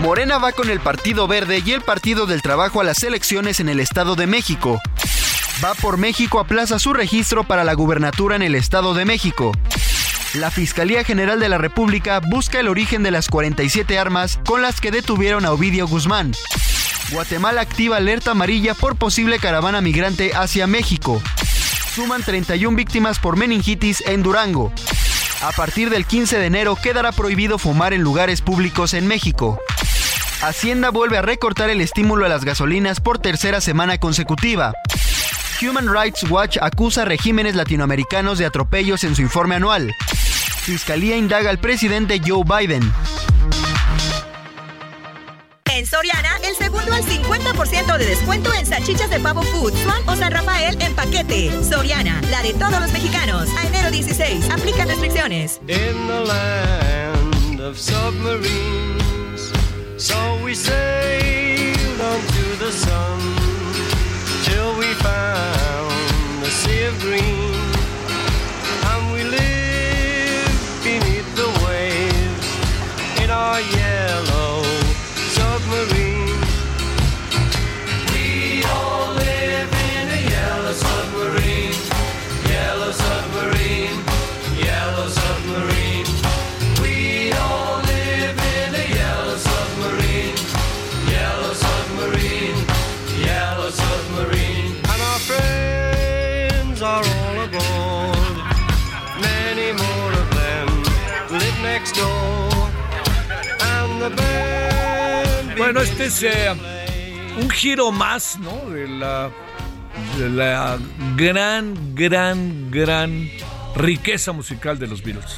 [0.00, 3.68] Morena va con el Partido Verde y el Partido del Trabajo a las elecciones en
[3.68, 4.80] el Estado de México.
[5.64, 9.52] Va por México aplaza su registro para la gubernatura en el Estado de México.
[10.34, 14.80] La Fiscalía General de la República busca el origen de las 47 armas con las
[14.80, 16.32] que detuvieron a Ovidio Guzmán.
[17.12, 21.22] Guatemala activa alerta amarilla por posible caravana migrante hacia México.
[21.94, 24.72] Suman 31 víctimas por meningitis en Durango.
[25.44, 29.60] A partir del 15 de enero quedará prohibido fumar en lugares públicos en México.
[30.40, 34.72] Hacienda vuelve a recortar el estímulo a las gasolinas por tercera semana consecutiva.
[35.60, 39.94] Human Rights Watch acusa regímenes latinoamericanos de atropellos en su informe anual.
[40.62, 42.90] Fiscalía indaga al presidente Joe Biden.
[45.74, 50.14] En Soriana, el segundo al 50% de descuento en salchichas de pavo food, Swan o
[50.14, 51.50] San Rafael en paquete.
[51.68, 53.48] Soriana, la de todos los mexicanos.
[53.58, 55.60] A enero 16, aplica restricciones.
[55.66, 59.50] In the land of submarines,
[59.96, 62.43] so we sailed onto the
[105.84, 106.50] este es eh,
[107.42, 108.70] un giro más, ¿no?
[108.70, 110.78] De la,
[111.14, 113.28] gran, gran, gran
[113.76, 115.36] riqueza musical de los Beatles.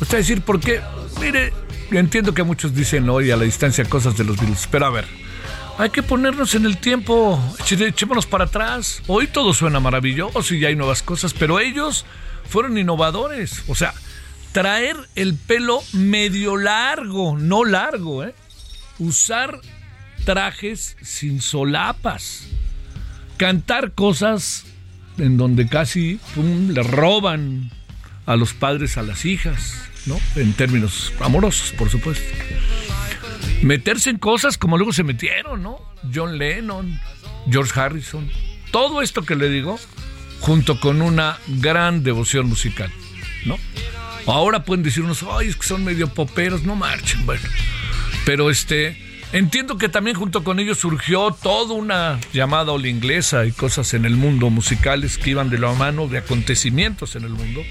[0.00, 0.80] Usted decir, ¿por qué?
[1.20, 1.52] Mire,
[1.90, 5.06] entiendo que muchos dicen hoy a la distancia cosas de los Beatles, pero a ver,
[5.76, 9.02] hay que ponernos en el tiempo, echémonos para atrás.
[9.08, 12.06] Hoy todo suena maravilloso y ya hay nuevas cosas, pero ellos
[12.48, 13.64] fueron innovadores.
[13.66, 13.92] O sea,
[14.52, 18.34] traer el pelo medio largo, no largo, ¿eh?
[18.98, 19.60] Usar
[20.24, 22.48] trajes sin solapas.
[23.36, 24.64] Cantar cosas
[25.18, 27.70] en donde casi le roban
[28.26, 29.74] a los padres a las hijas,
[30.06, 30.18] ¿no?
[30.34, 32.24] En términos amorosos, por supuesto.
[33.62, 35.78] Meterse en cosas como luego se metieron, ¿no?
[36.12, 36.98] John Lennon,
[37.50, 38.30] George Harrison,
[38.70, 39.78] todo esto que le digo,
[40.40, 42.90] junto con una gran devoción musical,
[43.44, 43.58] ¿no?
[44.26, 47.48] Ahora pueden decirnos, ay, es que son medio poperos, no marchen, bueno.
[48.26, 48.96] Pero este,
[49.32, 54.04] entiendo que también junto con ellos surgió toda una llamada ola inglesa y cosas en
[54.04, 57.62] el mundo musicales que iban de la mano de acontecimientos en el mundo.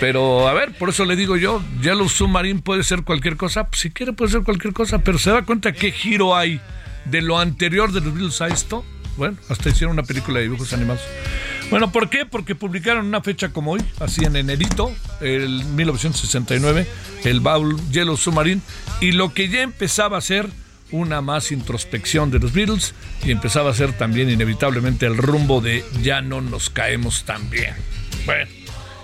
[0.00, 3.68] Pero a ver, por eso le digo yo, ya los submarine puede ser cualquier cosa,
[3.68, 6.62] pues, si quiere puede ser cualquier cosa, pero se da cuenta qué giro hay
[7.04, 8.86] de lo anterior de los Beatles a esto.
[9.18, 11.02] Bueno, hasta hicieron una película de dibujos animados.
[11.70, 12.24] Bueno, ¿por qué?
[12.24, 16.86] Porque publicaron una fecha como hoy, así en enerito, el 1969,
[17.24, 18.62] el Baul Yellow Submarine,
[19.00, 20.48] y lo que ya empezaba a ser
[20.90, 25.84] una más introspección de los Beatles y empezaba a ser también inevitablemente el rumbo de
[26.02, 27.74] ya no nos caemos tan bien.
[28.24, 28.50] Bueno,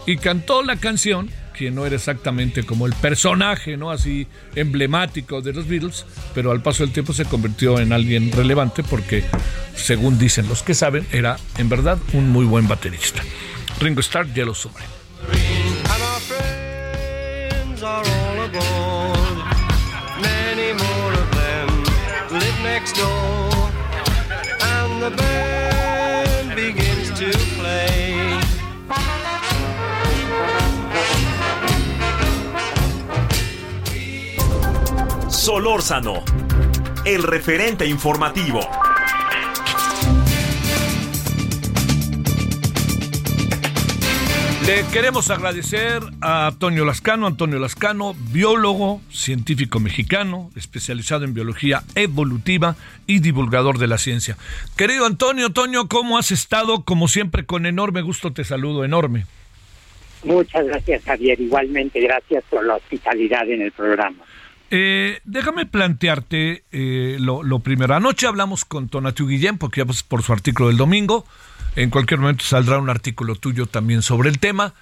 [0.07, 3.91] y cantó la canción que no era exactamente como el personaje, ¿no?
[3.91, 8.83] Así emblemático de los Beatles, pero al paso del tiempo se convirtió en alguien relevante
[8.83, 9.25] porque,
[9.75, 13.23] según dicen los que saben, era en verdad un muy buen baterista.
[13.81, 14.93] Ringo Starr, Yellow Submarine.
[25.07, 25.54] And
[35.45, 36.25] Solórzano,
[37.05, 38.61] el referente informativo.
[44.67, 52.77] Le queremos agradecer a Antonio Lascano, Antonio Lascano, biólogo, científico mexicano, especializado en biología evolutiva
[53.07, 54.39] y divulgador de la ciencia.
[54.79, 56.85] Querido Antonio, Antonio, ¿cómo has estado?
[56.85, 59.27] Como siempre, con enorme gusto te saludo, enorme.
[60.23, 61.39] Muchas gracias, Javier.
[61.39, 64.25] Igualmente, gracias por la hospitalidad en el programa.
[64.77, 67.95] Eh, déjame plantearte eh, lo, primero.
[67.95, 71.25] Anoche hablamos con Tonatiu Guillén, porque ya pues, por su artículo del domingo.
[71.77, 74.75] En cualquier momento saldrá un artículo tuyo también sobre el tema.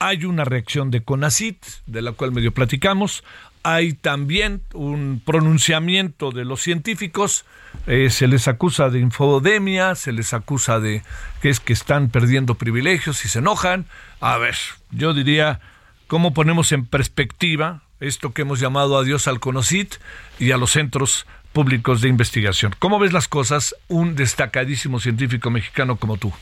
[0.00, 3.24] Hay una reacción de CONACIT, de la cual medio platicamos.
[3.62, 7.46] Hay también un pronunciamiento de los científicos.
[7.86, 11.02] Eh, se les acusa de infodemia, se les acusa de
[11.40, 13.86] que es que están perdiendo privilegios y se enojan.
[14.20, 14.56] A ver,
[14.90, 15.60] yo diría,
[16.06, 19.94] ¿cómo ponemos en perspectiva esto que hemos llamado adiós al CONOCIT
[20.38, 22.74] y a los centros públicos de investigación?
[22.78, 26.32] ¿Cómo ves las cosas un destacadísimo científico mexicano como tú?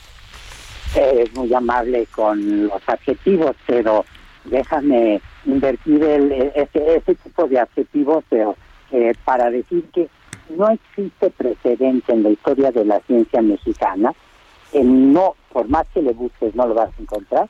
[0.95, 4.05] Es muy amable con los adjetivos, pero
[4.45, 8.55] déjame invertir el, ese, ese tipo de adjetivos pero,
[8.91, 10.09] eh, para decir que
[10.55, 14.13] no existe precedente en la historia de la ciencia mexicana,
[14.71, 17.49] en no, por más que le busques, no lo vas a encontrar,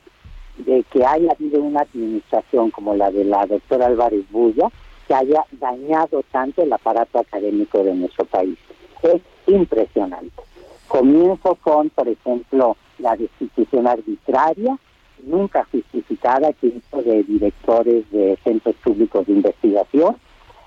[0.58, 4.68] de que haya habido una administración como la de la doctora Álvarez Bulla
[5.06, 8.58] que haya dañado tanto el aparato académico de nuestro país.
[9.02, 10.42] Es impresionante.
[10.86, 14.76] Comienzo con, por ejemplo, la destitución arbitraria,
[15.24, 20.16] nunca justificada que hizo de directores de centros públicos de investigación,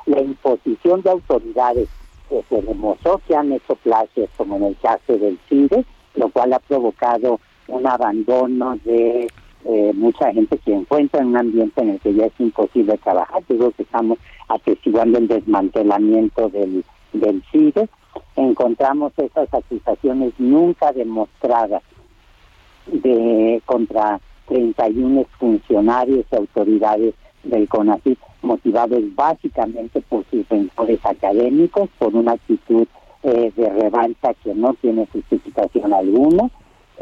[0.06, 1.89] la imposición de autoridades
[2.30, 6.54] que se demostró que han hecho plagios, como en el caso del CIDE, lo cual
[6.54, 9.27] ha provocado un abandono de
[9.65, 13.43] eh, mucha gente que encuentra en un ambiente en el que ya es imposible trabajar.
[13.50, 17.43] Yo creo que estamos atestiguando el desmantelamiento del, del.
[18.36, 21.84] Encontramos esas acusaciones nunca demostradas
[22.88, 32.15] de contra 31 funcionarios y autoridades del CONACYT motivados básicamente por sus rencores académicos, por
[32.15, 32.88] una actitud
[33.24, 36.50] eh, de revancha que no tiene justificación alguna.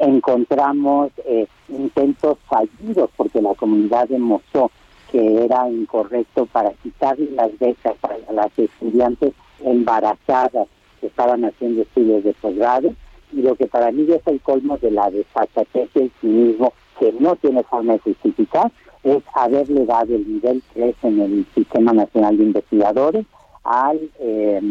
[0.02, 4.72] Encontramos eh, intentos fallidos porque la comunidad demostró
[5.12, 9.34] que era incorrecto para quitarle las becas a las estudiantes
[9.64, 10.68] embarazadas
[11.00, 12.94] que estaban haciendo estudios de posgrado.
[13.32, 17.14] Y lo que para mí es el colmo de la desfachatez y el cinismo que
[17.14, 18.72] no tiene forma de justificar
[19.04, 23.26] es haberle dado el nivel 3 en el Sistema Nacional de Investigadores
[23.64, 24.62] al eh,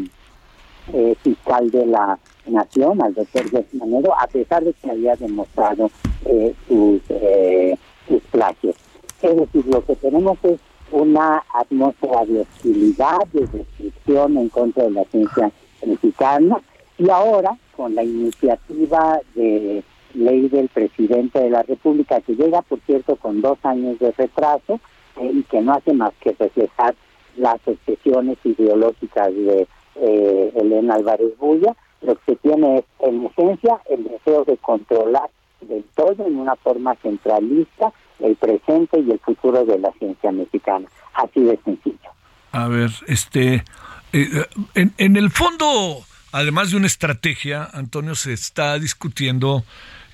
[0.92, 5.90] eh, fiscal de la Nación, al doctor Manero, a pesar de que había demostrado
[6.24, 8.76] eh, sus, eh, sus plagios.
[9.22, 14.90] Es decir, lo que tenemos es una atmósfera de hostilidad, de restricción en contra de
[14.90, 15.50] la ciencia
[15.86, 16.60] mexicana
[16.96, 19.82] y ahora con la iniciativa de
[20.14, 24.80] ley del presidente de la República que llega, por cierto, con dos años de retraso
[25.20, 26.94] eh, y que no hace más que reflejar
[27.36, 29.68] las obsesiones ideológicas de
[30.00, 35.30] Elena Álvarez Bulla, lo que tiene es, en esencia, el deseo de controlar
[35.60, 40.88] del todo en una forma centralista el presente y el futuro de la ciencia mexicana.
[41.14, 42.10] Así de sencillo.
[42.52, 43.64] A ver, este,
[44.12, 45.98] eh, en, en el fondo,
[46.32, 49.64] además de una estrategia, Antonio, se está discutiendo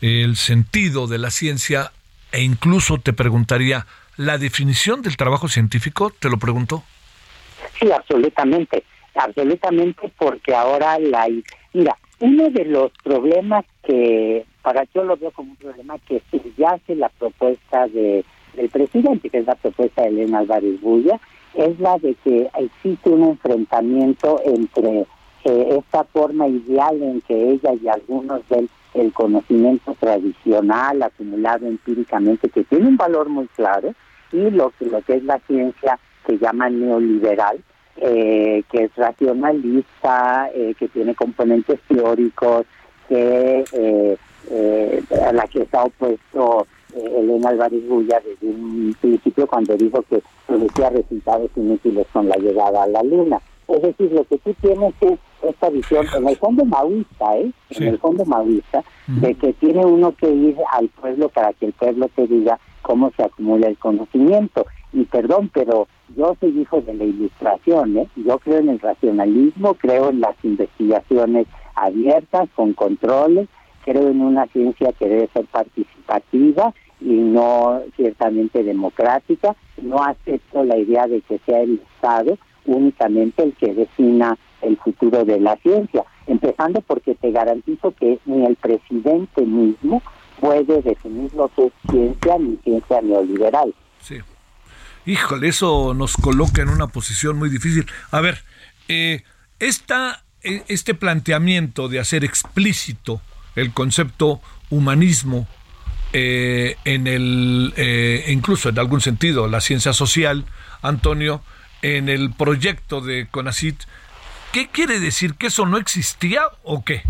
[0.00, 1.92] el sentido de la ciencia
[2.32, 6.10] e incluso te preguntaría, ¿la definición del trabajo científico?
[6.10, 6.82] ¿Te lo pregunto?
[7.78, 11.26] Sí, absolutamente, absolutamente, porque ahora la...
[11.74, 16.94] Mira, uno de los problemas que, para yo lo veo como un problema que subyace
[16.94, 21.20] la propuesta de, del presidente, que es la propuesta de Elena Álvarez Bulla,
[21.54, 25.00] es la de que existe un enfrentamiento entre
[25.44, 32.48] eh, esta forma ideal en que ella y algunos del el conocimiento tradicional acumulado empíricamente
[32.48, 33.92] que tiene un valor muy claro
[34.30, 37.58] y lo que lo que es la ciencia que llama neoliberal
[37.96, 42.66] eh, que es racionalista eh, que tiene componentes teóricos
[43.08, 44.16] que eh,
[45.26, 50.90] a la que está opuesto Elena Álvarez Bulla desde un principio cuando dijo que producía
[50.90, 55.18] resultados inútiles con la llegada a la luna es decir, lo que tú tienes es
[55.42, 57.50] esta visión, en el fondo maoísta, ¿eh?
[57.70, 61.72] En el fondo maoísta, de que tiene uno que ir al pueblo para que el
[61.72, 64.66] pueblo te diga cómo se acumula el conocimiento.
[64.92, 68.08] Y perdón, pero yo soy hijo de la ilustración, ¿eh?
[68.16, 73.48] Yo creo en el racionalismo, creo en las investigaciones abiertas, con controles,
[73.84, 79.56] creo en una ciencia que debe ser participativa y no ciertamente democrática.
[79.82, 85.24] No acepto la idea de que sea el Estado únicamente el que defina el futuro
[85.24, 90.02] de la ciencia, empezando porque te garantizo que ni el presidente mismo
[90.40, 93.74] puede definir lo que es ciencia ni ciencia neoliberal.
[93.98, 94.16] Sí.
[95.06, 97.86] Híjole, eso nos coloca en una posición muy difícil.
[98.10, 98.42] A ver,
[98.88, 99.22] eh,
[99.58, 103.20] esta, eh, este planteamiento de hacer explícito
[103.56, 104.40] el concepto
[104.70, 105.46] humanismo
[106.16, 110.44] eh, en el, eh, incluso en algún sentido, la ciencia social,
[110.80, 111.42] Antonio,
[111.82, 113.82] en el proyecto de CONACIT,
[114.52, 115.34] ¿qué quiere decir?
[115.34, 117.02] ¿Que eso no existía o qué?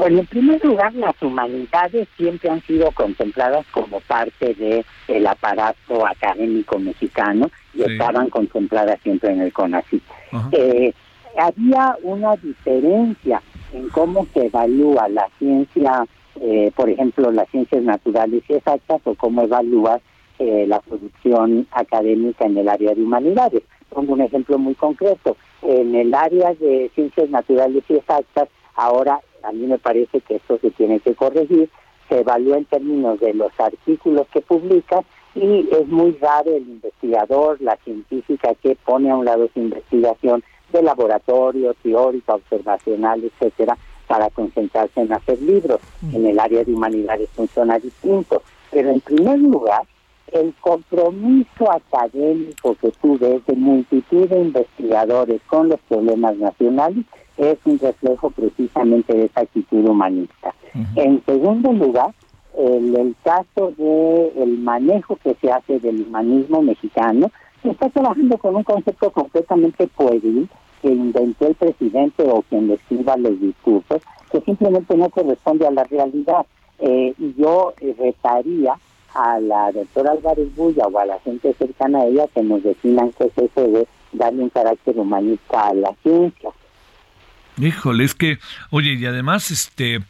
[0.00, 6.06] Bueno, en primer lugar, las humanidades siempre han sido contempladas como parte del el aparato
[6.06, 10.02] académico mexicano y estaban contempladas siempre en el CONACYT.
[10.52, 10.94] Eh,
[11.36, 13.42] había una diferencia
[13.74, 16.06] en cómo se evalúa la ciencia,
[16.40, 20.00] eh, por ejemplo, las ciencias naturales y exactas, o cómo evalúa
[20.38, 23.64] eh, la producción académica en el área de humanidades.
[23.90, 25.36] Pongo un ejemplo muy concreto.
[25.60, 30.58] En el área de ciencias naturales y exactas, ahora a mí me parece que esto
[30.58, 31.70] se tiene que corregir,
[32.08, 35.02] se evalúa en términos de los artículos que publica
[35.34, 40.42] y es muy raro el investigador, la científica que pone a un lado su investigación
[40.72, 43.76] de laboratorio, teórica, observacional, etcétera,
[44.06, 45.80] para concentrarse en hacer libros.
[46.12, 48.42] En el área de humanidades funciona distinto.
[48.70, 49.82] Pero en primer lugar,
[50.32, 57.04] el compromiso académico que tú ves de multitud de investigadores con los problemas nacionales
[57.40, 60.54] es un reflejo precisamente de esa actitud humanista.
[60.94, 62.14] En segundo lugar,
[62.56, 67.30] el, el caso de el manejo que se hace del humanismo mexicano,
[67.62, 70.48] se está trabajando con un concepto completamente pueril
[70.82, 75.70] que inventó el presidente o quien le escriba los discursos, que simplemente no corresponde a
[75.70, 76.46] la realidad.
[76.78, 78.74] Eh, y yo retaría
[79.14, 83.12] a la doctora Álvarez Bulla o a la gente cercana a ella que nos definan
[83.18, 86.50] qué es eso de darle un carácter humanista a la ciencia.
[87.60, 88.38] Híjole, es que,
[88.70, 90.00] oye, y además, este,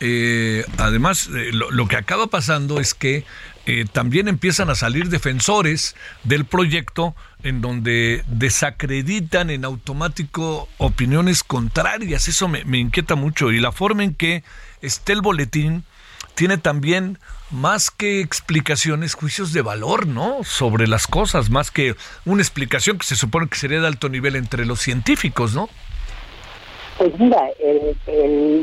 [0.00, 3.24] eh, además, eh, lo, que acaba pasando es que
[3.66, 5.94] eh, también empiezan a salir defensores
[6.24, 12.28] del proyecto en donde desacreditan en automático opiniones contrarias.
[12.28, 13.52] Eso me, me inquieta mucho.
[13.52, 14.42] Y la forma en que
[14.80, 15.84] esté el boletín
[16.34, 17.18] tiene también
[17.50, 20.38] más que explicaciones, juicios de valor, ¿no?
[20.44, 24.36] Sobre las cosas, más que una explicación que se supone que sería de alto nivel
[24.36, 25.68] entre los científicos, ¿no?
[27.00, 27.48] Pues mira,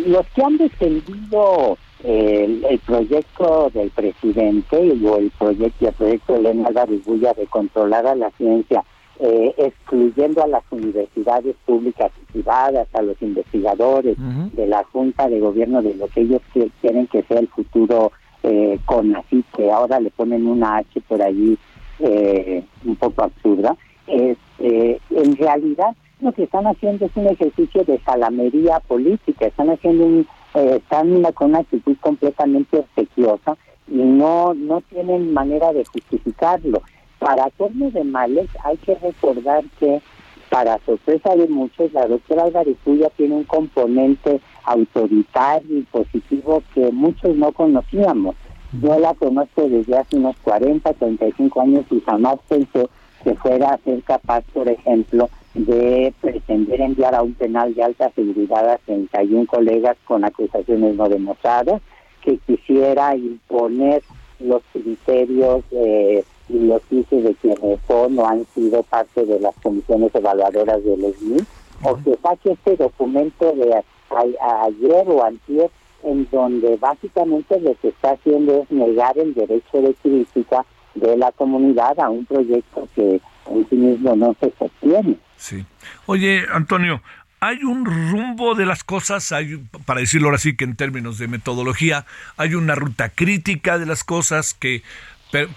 [0.05, 6.69] los que han defendido el, proyecto del presidente o el proyecto, el proyecto de Elena
[7.03, 8.83] Bulla de controlar a la ciencia,
[9.19, 14.15] eh, excluyendo a las universidades públicas y privadas, a los investigadores
[14.53, 16.43] de la Junta de Gobierno de lo que ellos
[16.79, 18.11] quieren que sea el futuro
[18.43, 21.57] eh, con así que ahora le ponen una H por allí
[21.97, 23.75] eh, un poco absurda,
[24.05, 29.69] es, eh, en realidad lo que están haciendo es un ejercicio de salamería política, están
[29.69, 33.57] haciendo un, eh, están con una actitud completamente obsequiosa
[33.87, 36.81] y no, no tienen manera de justificarlo.
[37.19, 40.01] Para hacerme de males hay que recordar que
[40.49, 42.77] para sorpresa de muchos, la doctora Álvarez
[43.17, 48.35] tiene un componente autoritario y positivo que muchos no conocíamos.
[48.81, 52.87] Yo la conozco desde hace unos 40, 35 años y jamás pensé
[53.23, 58.11] que fuera a ser capaz, por ejemplo, de pretender enviar a un penal de alta
[58.11, 61.81] seguridad a 31 colegas con acusaciones no demostradas,
[62.21, 64.03] que quisiera imponer
[64.39, 69.55] los criterios eh, y los juicios de quienes son o han sido parte de las
[69.55, 71.39] comisiones evaluadoras del SNI,
[71.83, 75.69] o que saque este documento de ayer o antier
[76.03, 81.31] en donde básicamente lo que está haciendo es negar el derecho de crítica de la
[81.31, 85.17] comunidad a un proyecto que en sí mismo no se sostiene.
[85.37, 85.65] Sí.
[86.05, 87.01] Oye, Antonio,
[87.39, 91.27] hay un rumbo de las cosas, hay, para decirlo ahora sí que en términos de
[91.27, 94.81] metodología, hay una ruta crítica de las cosas que,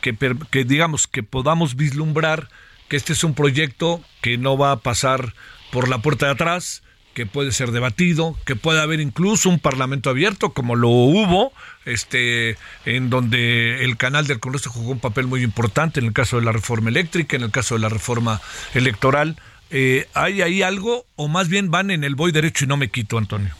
[0.00, 2.48] que, digamos que podamos vislumbrar
[2.88, 5.32] que este es un proyecto que no va a pasar
[5.72, 6.82] por la puerta de atrás,
[7.14, 11.52] que puede ser debatido, que puede haber incluso un parlamento abierto, como lo hubo,
[11.84, 16.36] este, en donde el canal del Congreso jugó un papel muy importante en el caso
[16.38, 18.40] de la reforma eléctrica, en el caso de la reforma
[18.74, 19.36] electoral.
[19.70, 22.88] Eh, ¿Hay ahí algo o más bien van en el voy derecho y no me
[22.88, 23.50] quito, Antonio?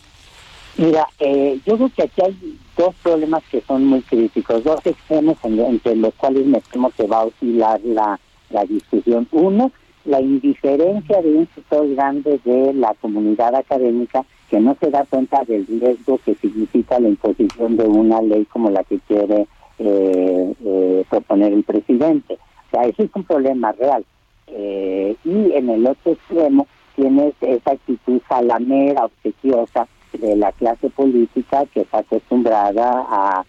[0.76, 5.36] Mira, eh, yo creo que aquí hay dos problemas que son muy críticos, dos extremos
[5.42, 8.18] entre los cuales me temo que va a oscilar la,
[8.50, 9.28] la discusión.
[9.30, 9.72] Uno,
[10.04, 15.44] la indiferencia de un sector grande de la comunidad académica que no se da cuenta
[15.44, 19.46] del riesgo que significa la imposición de una ley como la que quiere
[19.78, 22.34] eh, eh, proponer el presidente.
[22.34, 24.04] O sea, ese es un problema real.
[24.53, 31.64] Eh, y en el otro extremo tienes esa actitud salamera, obsequiosa de la clase política
[31.66, 33.44] que está acostumbrada a,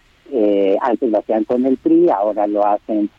[0.80, 3.10] antes lo hacían con el PRI, ahora lo hacen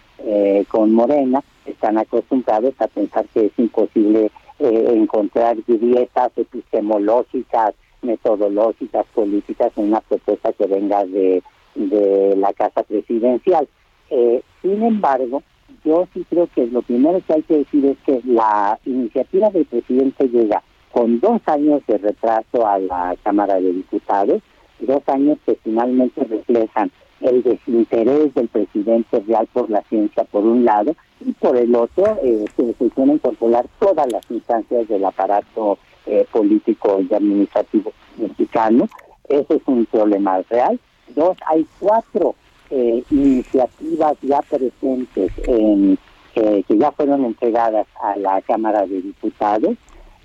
[0.69, 9.71] con Morena, están acostumbrados a pensar que es imposible eh, encontrar grietas epistemológicas, metodológicas, políticas
[9.77, 11.41] en una propuesta que venga de,
[11.75, 13.67] de la Casa Presidencial.
[14.09, 15.41] Eh, sin embargo,
[15.83, 19.65] yo sí creo que lo primero que hay que decir es que la iniciativa del
[19.65, 24.41] presidente llega con dos años de retraso a la Cámara de Diputados,
[24.79, 30.65] dos años que finalmente reflejan el desinterés del presidente real por la ciencia por un
[30.65, 30.95] lado
[31.25, 36.25] y por el otro eh, se, se quieren controlar todas las instancias del aparato eh,
[36.31, 38.89] político y administrativo mexicano.
[39.29, 40.79] Ese es un problema real.
[41.15, 42.35] Dos, hay cuatro
[42.75, 45.97] eh, iniciativas ya presentes en,
[46.33, 49.75] que ya fueron entregadas a la Cámara de Diputados.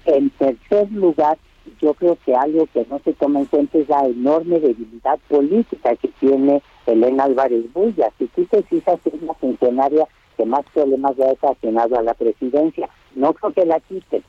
[0.07, 1.37] En tercer lugar,
[1.83, 5.95] yo creo que algo que no se toma en cuenta es la enorme debilidad política
[5.97, 8.11] que tiene Elena Álvarez Bulla.
[8.19, 10.07] Si tú te fijas, es una funcionaria
[10.39, 12.89] que más problemas ha ocasionado a la presidencia.
[13.15, 14.23] No creo que la quiten,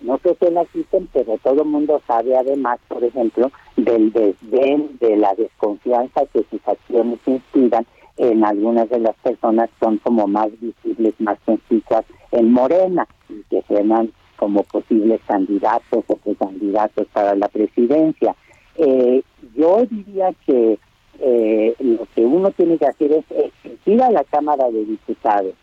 [0.00, 4.96] no creo que la quiten, pero todo el mundo sabe además, por ejemplo, del desdén,
[5.00, 7.86] de la desconfianza que sus acciones inspiran
[8.16, 13.62] en algunas de las personas son como más visibles, más conspicuas en Morena y que
[13.66, 18.36] suenan como posibles candidatos o precandidatos para la presidencia.
[18.76, 19.22] Eh,
[19.56, 20.78] yo diría que
[21.20, 25.54] eh, lo que uno tiene que hacer es exigir a la Cámara de Diputados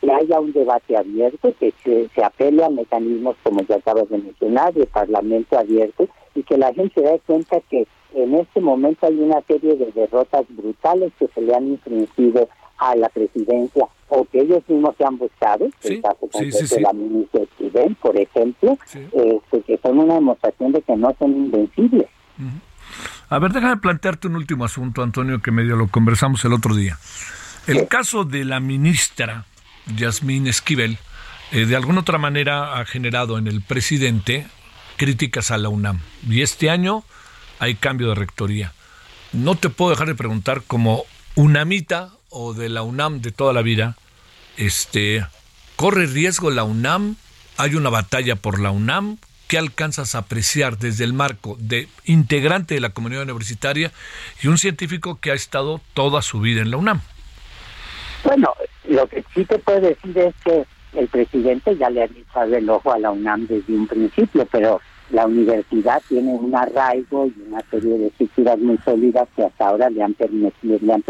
[0.00, 4.18] que haya un debate abierto, que se, se apele a mecanismos como ya acabas de
[4.18, 9.06] mencionar, de parlamento abierto, y que la gente se dé cuenta que en este momento
[9.06, 14.24] hay una serie de derrotas brutales que se le han infringido a la presidencia o
[14.24, 19.60] que ellos mismos se han buscado, el caso de la ministra Esquivel, por ejemplo, este,
[19.66, 22.06] que son una demostración de que no son invencibles.
[23.28, 26.96] A ver, déjame plantearte un último asunto, Antonio, que medio lo conversamos el otro día.
[27.66, 29.44] El caso de la ministra
[29.96, 30.98] Yasmín Esquivel,
[31.52, 34.46] eh, de alguna otra manera ha generado en el presidente
[34.96, 36.00] críticas a la UNAM.
[36.28, 37.04] Y este año
[37.58, 38.72] hay cambio de rectoría.
[39.32, 43.62] No te puedo dejar de preguntar como UNAMita o de la UNAM de toda la
[43.62, 43.96] vida,
[44.56, 45.24] este,
[45.76, 47.16] ¿corre riesgo la UNAM?
[47.56, 49.18] ¿Hay una batalla por la UNAM?
[49.46, 53.92] ¿Qué alcanzas a apreciar desde el marco de integrante de la comunidad universitaria
[54.42, 57.00] y un científico que ha estado toda su vida en la UNAM?
[58.24, 58.52] Bueno,
[58.88, 60.64] lo que sí te puedo decir es que
[60.94, 64.80] el presidente ya le ha dicho el ojo a la UNAM desde un principio, pero
[65.10, 69.90] la universidad tiene un arraigo y una serie de estructuras muy sólidas que hasta ahora
[69.90, 71.02] le han permitido, le han,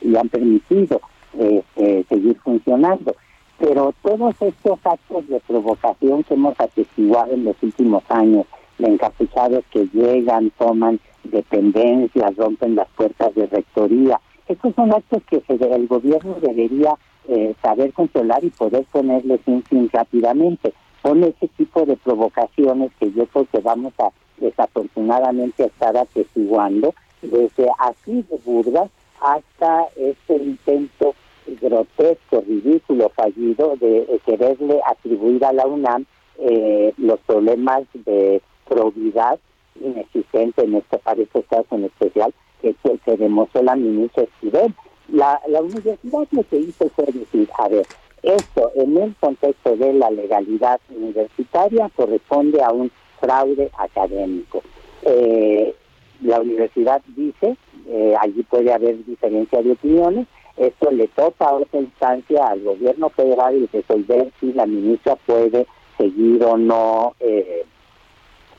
[0.00, 1.00] le han permitido
[1.38, 3.16] este, seguir funcionando.
[3.58, 8.46] Pero todos estos actos de provocación que hemos atestiguado en los últimos años,
[8.78, 14.20] de encapuchados que llegan, toman dependencias, rompen las puertas de rectoría,
[14.52, 16.94] estos son actos que el gobierno debería
[17.28, 20.72] eh, saber controlar y poder ponerles un fin rápidamente.
[21.02, 27.68] Son ese tipo de provocaciones que yo creo que vamos a desafortunadamente estar atestiguando, desde
[27.78, 28.90] así de burdas
[29.20, 31.14] hasta este intento
[31.60, 36.04] grotesco, ridículo, fallido de quererle atribuir a la UNAM
[36.38, 39.38] eh, los problemas de probidad
[39.80, 44.74] inexistente en este para estos casos en especial que, se demostró la ministra Esquivel.
[45.08, 47.86] La, la universidad lo que hizo fue decir, a ver,
[48.22, 52.90] esto en el contexto de la legalidad universitaria corresponde a un
[53.20, 54.62] fraude académico.
[55.02, 55.74] Eh,
[56.22, 57.56] la universidad dice,
[57.88, 63.08] eh, allí puede haber diferencia de opiniones, esto le toca a otra instancia al gobierno
[63.10, 65.66] federal y resolver si la ministra puede
[65.98, 67.64] seguir o no eh,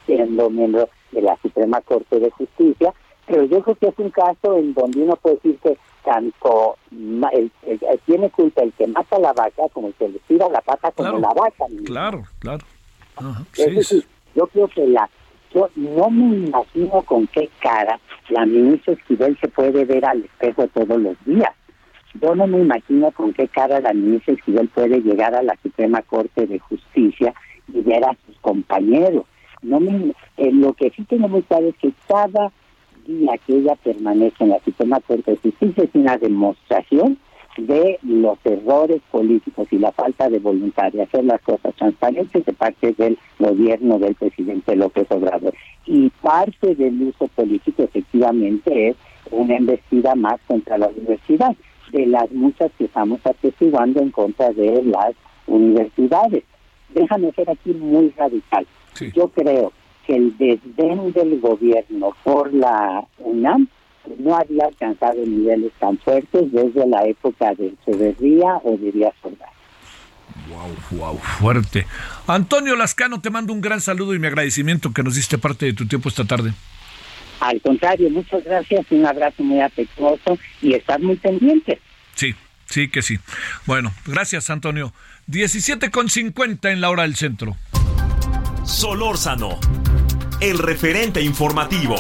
[0.06, 2.94] siendo miembro de la Suprema Corte de Justicia,
[3.26, 7.52] pero yo creo que es un caso en donde uno puede decir que tanto el,
[8.06, 11.20] tiene culpa el que mata la vaca como el que le tira la pata como
[11.20, 11.66] la vaca.
[11.86, 12.66] Claro, claro.
[13.58, 14.06] es decir,
[14.36, 15.10] yo creo que la
[15.54, 18.00] yo no me imagino con qué cara
[18.30, 21.52] la ministra Esquivel se puede ver al espejo todos los días.
[22.20, 26.02] Yo no me imagino con qué cara la ministra Esquivel puede llegar a la Suprema
[26.02, 27.34] Corte de Justicia
[27.68, 29.26] y ver a sus compañeros.
[29.62, 32.52] No me, eh, lo que sí tengo muy claro es que cada
[33.06, 37.18] día que ella permanece en la Suprema Corte de Justicia es una demostración
[37.58, 42.54] de los errores políticos y la falta de voluntad de hacer las cosas transparentes de
[42.54, 45.54] parte del gobierno del presidente López Obrador.
[45.86, 48.96] Y parte del uso político efectivamente es
[49.32, 51.56] una embestida más contra la universidad,
[51.92, 55.14] de las muchas que estamos atestiguando en contra de las
[55.46, 56.44] universidades.
[56.94, 58.66] Déjame ser aquí muy radical.
[59.14, 59.72] Yo creo
[60.06, 63.68] que el desdén del gobierno por la UNAM
[64.20, 69.50] no había alcanzado niveles tan fuertes desde la época de Echeverría o de Díaz Ordaz.
[70.50, 71.86] Wow, wow, fuerte.
[72.28, 75.74] Antonio Lascano, te mando un gran saludo y mi agradecimiento que nos diste parte de
[75.74, 76.54] tu tiempo esta tarde.
[77.40, 81.80] Al contrario, muchas gracias, un abrazo muy afectuoso y estar muy pendiente.
[82.16, 82.36] Sí,
[82.66, 83.20] sí que sí.
[83.66, 84.94] Bueno, gracias Antonio.
[85.28, 87.56] 17 con 50 en la hora del centro.
[88.66, 89.60] Solórzano,
[90.40, 91.96] el referente informativo.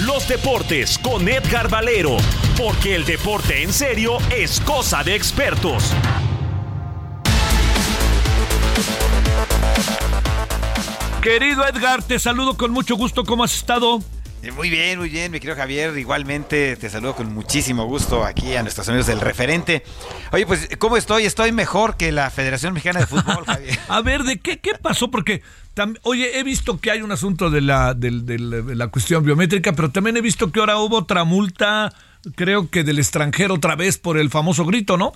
[0.00, 2.16] Los deportes con Edgar Valero,
[2.56, 5.92] porque el deporte en serio es cosa de expertos.
[11.20, 13.24] Querido Edgar, te saludo con mucho gusto.
[13.24, 14.00] ¿Cómo has estado?
[14.46, 15.98] Eh, muy bien, muy bien, mi querido Javier.
[15.98, 19.82] Igualmente te saludo con muchísimo gusto aquí a nuestros amigos del referente.
[20.30, 21.24] Oye, pues, ¿cómo estoy?
[21.24, 23.76] Estoy mejor que la Federación Mexicana de Fútbol, Javier.
[23.88, 25.10] a ver, ¿de qué, qué pasó?
[25.10, 25.42] Porque,
[26.02, 28.12] oye, he visto que hay un asunto de la, de
[28.76, 31.92] la cuestión biométrica, pero también he visto que ahora hubo otra multa
[32.34, 35.12] creo que del extranjero otra vez por el famoso grito, ¿no?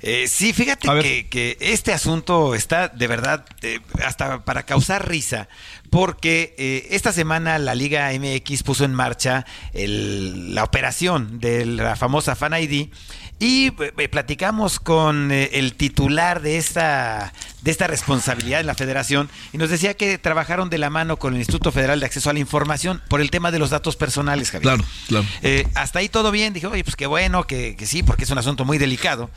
[0.00, 0.86] Eh, sí, fíjate
[1.28, 5.48] que, este asunto está de verdad eh, hasta para causar risa,
[5.90, 12.34] porque eh, esta semana la Liga MX puso en marcha la operación de la famosa
[12.34, 12.90] Fan ID
[13.38, 17.32] y eh, platicamos con eh, el titular de esta,
[17.64, 21.32] de esta responsabilidad en la federación y nos decía que trabajaron de la mano con
[21.32, 24.50] el Instituto Federal de Acceso a la Información por el tema de los datos personales,
[24.50, 24.74] Javier.
[24.74, 25.26] Claro, claro.
[25.40, 26.52] Eh, hasta ahí todo bien.
[26.52, 29.30] Dije, oye, pues qué bueno, que, que sí, porque es un asunto muy delicado.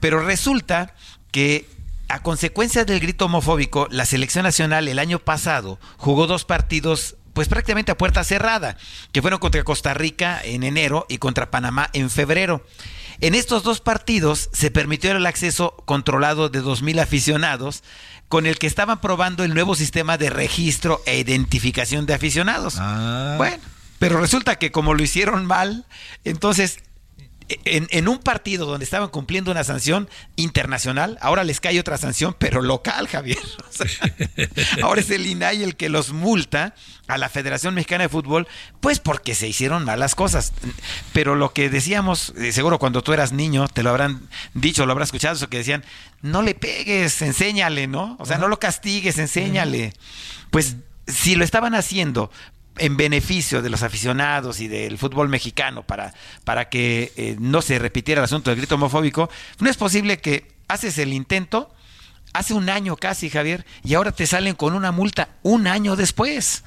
[0.00, 0.94] Pero resulta
[1.30, 1.68] que
[2.08, 7.48] a consecuencia del grito homofóbico, la selección nacional el año pasado jugó dos partidos pues
[7.48, 8.78] prácticamente a puerta cerrada,
[9.12, 12.64] que fueron contra Costa Rica en enero y contra Panamá en febrero.
[13.20, 17.82] En estos dos partidos se permitió el acceso controlado de 2.000 aficionados
[18.28, 22.76] con el que estaban probando el nuevo sistema de registro e identificación de aficionados.
[22.78, 23.34] Ah.
[23.38, 23.62] Bueno,
[23.98, 25.86] pero resulta que como lo hicieron mal,
[26.24, 26.80] entonces
[27.48, 32.60] en, un partido donde estaban cumpliendo una sanción internacional, ahora les cae otra sanción, pero
[32.60, 33.38] local, Javier.
[34.82, 36.74] ahora es el INAI el que los multa
[37.06, 38.48] a la Federación Mexicana de Fútbol,
[38.80, 40.52] pues porque se hicieron malas cosas.
[41.12, 44.92] Pero lo que decíamos, eh, seguro cuando tú eras niño, te lo habrán dicho, lo
[44.92, 45.84] habrás escuchado, eso que decían,
[46.22, 48.16] no le pegues, enséñale, ¿no?
[48.18, 49.92] O sea, no lo castigues, enséñale.
[50.50, 50.76] Pues
[51.06, 52.30] si lo estaban haciendo
[52.78, 56.14] en beneficio de los aficionados y del fútbol mexicano para,
[56.44, 60.46] para que eh, no se repitiera el asunto del grito homofóbico, no es posible que
[60.68, 61.72] haces el intento
[62.32, 66.64] hace un año casi, Javier, y ahora te salen con una multa un año después.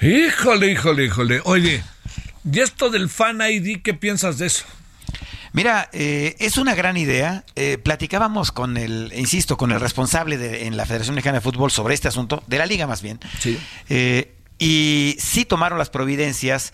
[0.00, 1.40] Híjole, híjole, híjole.
[1.44, 1.82] Oye,
[2.50, 4.64] ¿y esto del Fan ID qué piensas de eso?
[5.54, 7.44] Mira, eh, es una gran idea.
[7.54, 11.70] Eh, platicábamos con el, insisto, con el responsable de, en la Federación Mexicana de Fútbol
[11.70, 13.20] sobre este asunto, de la liga más bien.
[13.38, 13.56] Sí.
[13.88, 14.34] Eh,
[14.64, 16.72] y sí tomaron las providencias.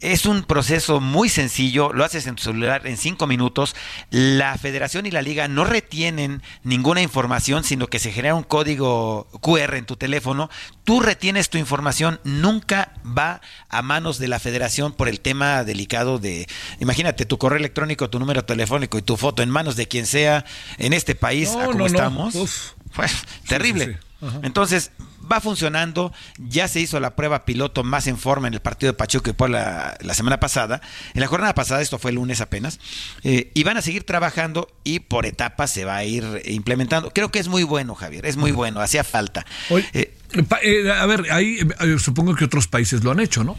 [0.00, 3.76] Es un proceso muy sencillo, lo haces en tu celular en cinco minutos.
[4.08, 9.28] La federación y la liga no retienen ninguna información, sino que se genera un código
[9.42, 10.48] QR en tu teléfono.
[10.84, 16.18] Tú retienes tu información, nunca va a manos de la federación por el tema delicado
[16.18, 16.46] de,
[16.80, 20.46] imagínate, tu correo electrónico, tu número telefónico y tu foto en manos de quien sea
[20.78, 22.74] en este país, como estamos.
[22.94, 23.12] Pues,
[23.46, 23.98] terrible.
[24.42, 24.90] Entonces,
[25.30, 28.96] va funcionando, ya se hizo la prueba piloto más en forma en el partido de
[28.96, 30.80] Pachuca y Puebla la, semana pasada,
[31.14, 32.78] en la jornada pasada, esto fue el lunes apenas,
[33.22, 37.10] eh, y van a seguir trabajando y por etapas se va a ir implementando.
[37.12, 39.44] Creo que es muy bueno, Javier, es muy bueno, hacía falta.
[39.92, 40.14] Eh,
[40.62, 41.58] eh, a ver, ahí
[41.98, 43.56] supongo que otros países lo han hecho, ¿no?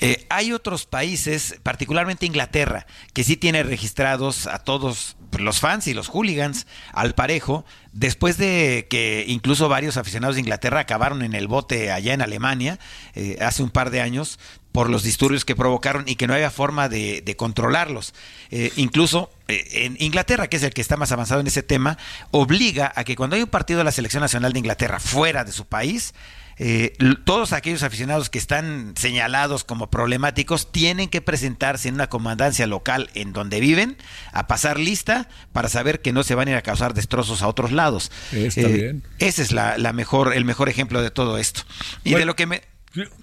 [0.00, 5.94] Eh, hay otros países, particularmente Inglaterra, que sí tiene registrados a todos los fans y
[5.94, 11.48] los hooligans al parejo, después de que incluso varios aficionados de Inglaterra acabaron en el
[11.48, 12.78] bote allá en Alemania
[13.14, 14.38] eh, hace un par de años
[14.72, 18.12] por los disturbios que provocaron y que no había forma de, controlarlos.
[18.50, 21.96] Eh, incluso eh, en Inglaterra, que es el que está más avanzado en ese tema,
[22.30, 25.52] obliga a que cuando hay un partido de la Selección Nacional de Inglaterra fuera de
[25.52, 26.12] su país,
[26.58, 26.92] eh,
[27.24, 33.10] todos aquellos aficionados que están señalados como problemáticos tienen que presentarse en una comandancia local
[33.14, 33.96] en donde viven
[34.32, 37.48] a pasar lista para saber que no se van a ir a causar destrozos a
[37.48, 38.10] otros lados.
[38.32, 39.02] Está bien.
[39.18, 41.62] Ese es la, la mejor, el mejor ejemplo de todo esto.
[42.04, 42.62] Y de lo que me...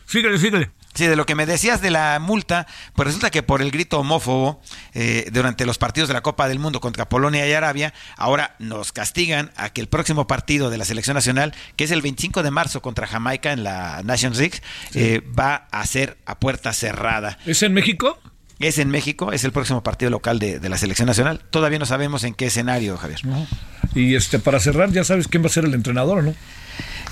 [0.05, 0.71] Síguele, síguele.
[0.93, 3.99] Sí, de lo que me decías de la multa, pues resulta que por el grito
[3.99, 4.61] homófobo
[4.93, 8.91] eh, durante los partidos de la Copa del Mundo contra Polonia y Arabia, ahora nos
[8.91, 12.51] castigan a que el próximo partido de la selección nacional, que es el 25 de
[12.51, 14.59] marzo contra Jamaica en la Nations League,
[14.93, 17.39] eh, va a ser a puerta cerrada.
[17.47, 18.19] ¿Es en México?
[18.59, 21.41] Es en México, es el próximo partido local de, de la selección nacional.
[21.49, 23.19] Todavía no sabemos en qué escenario, Javier.
[23.95, 26.35] Y este para cerrar, ya sabes quién va a ser el entrenador, ¿o no?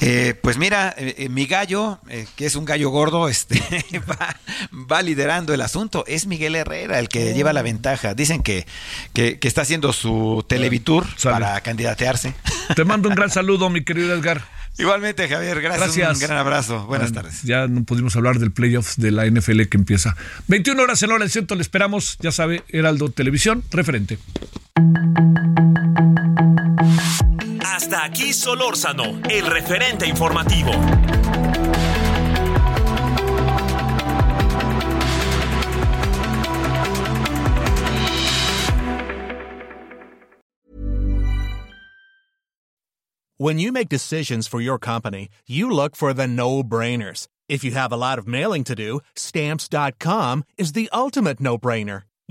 [0.02, 3.62] Eh, pues mira, eh, eh, mi gallo, eh, que es un gallo gordo, este,
[4.10, 4.36] va,
[4.74, 6.04] va liderando el asunto.
[6.08, 8.14] Es Miguel Herrera el que lleva la ventaja.
[8.14, 8.66] Dicen que,
[9.14, 12.34] que, que está haciendo su televitur para candidatearse.
[12.76, 14.44] Te mando un gran saludo, mi querido Edgar.
[14.78, 16.14] Igualmente, Javier, gracias.
[16.16, 16.86] Un gran abrazo.
[16.86, 17.44] Buenas Bueno, tardes.
[17.44, 20.16] Ya no pudimos hablar del playoffs de la NFL que empieza.
[20.48, 24.18] 21 horas en hora del centro, le esperamos, ya sabe, Heraldo Televisión, referente.
[27.64, 30.72] Hasta aquí Solórzano, el referente informativo.
[43.38, 47.28] When you make decisions for your company, you look for the no brainers.
[47.50, 52.04] If you have a lot of mailing to do, stamps.com is the ultimate no brainer.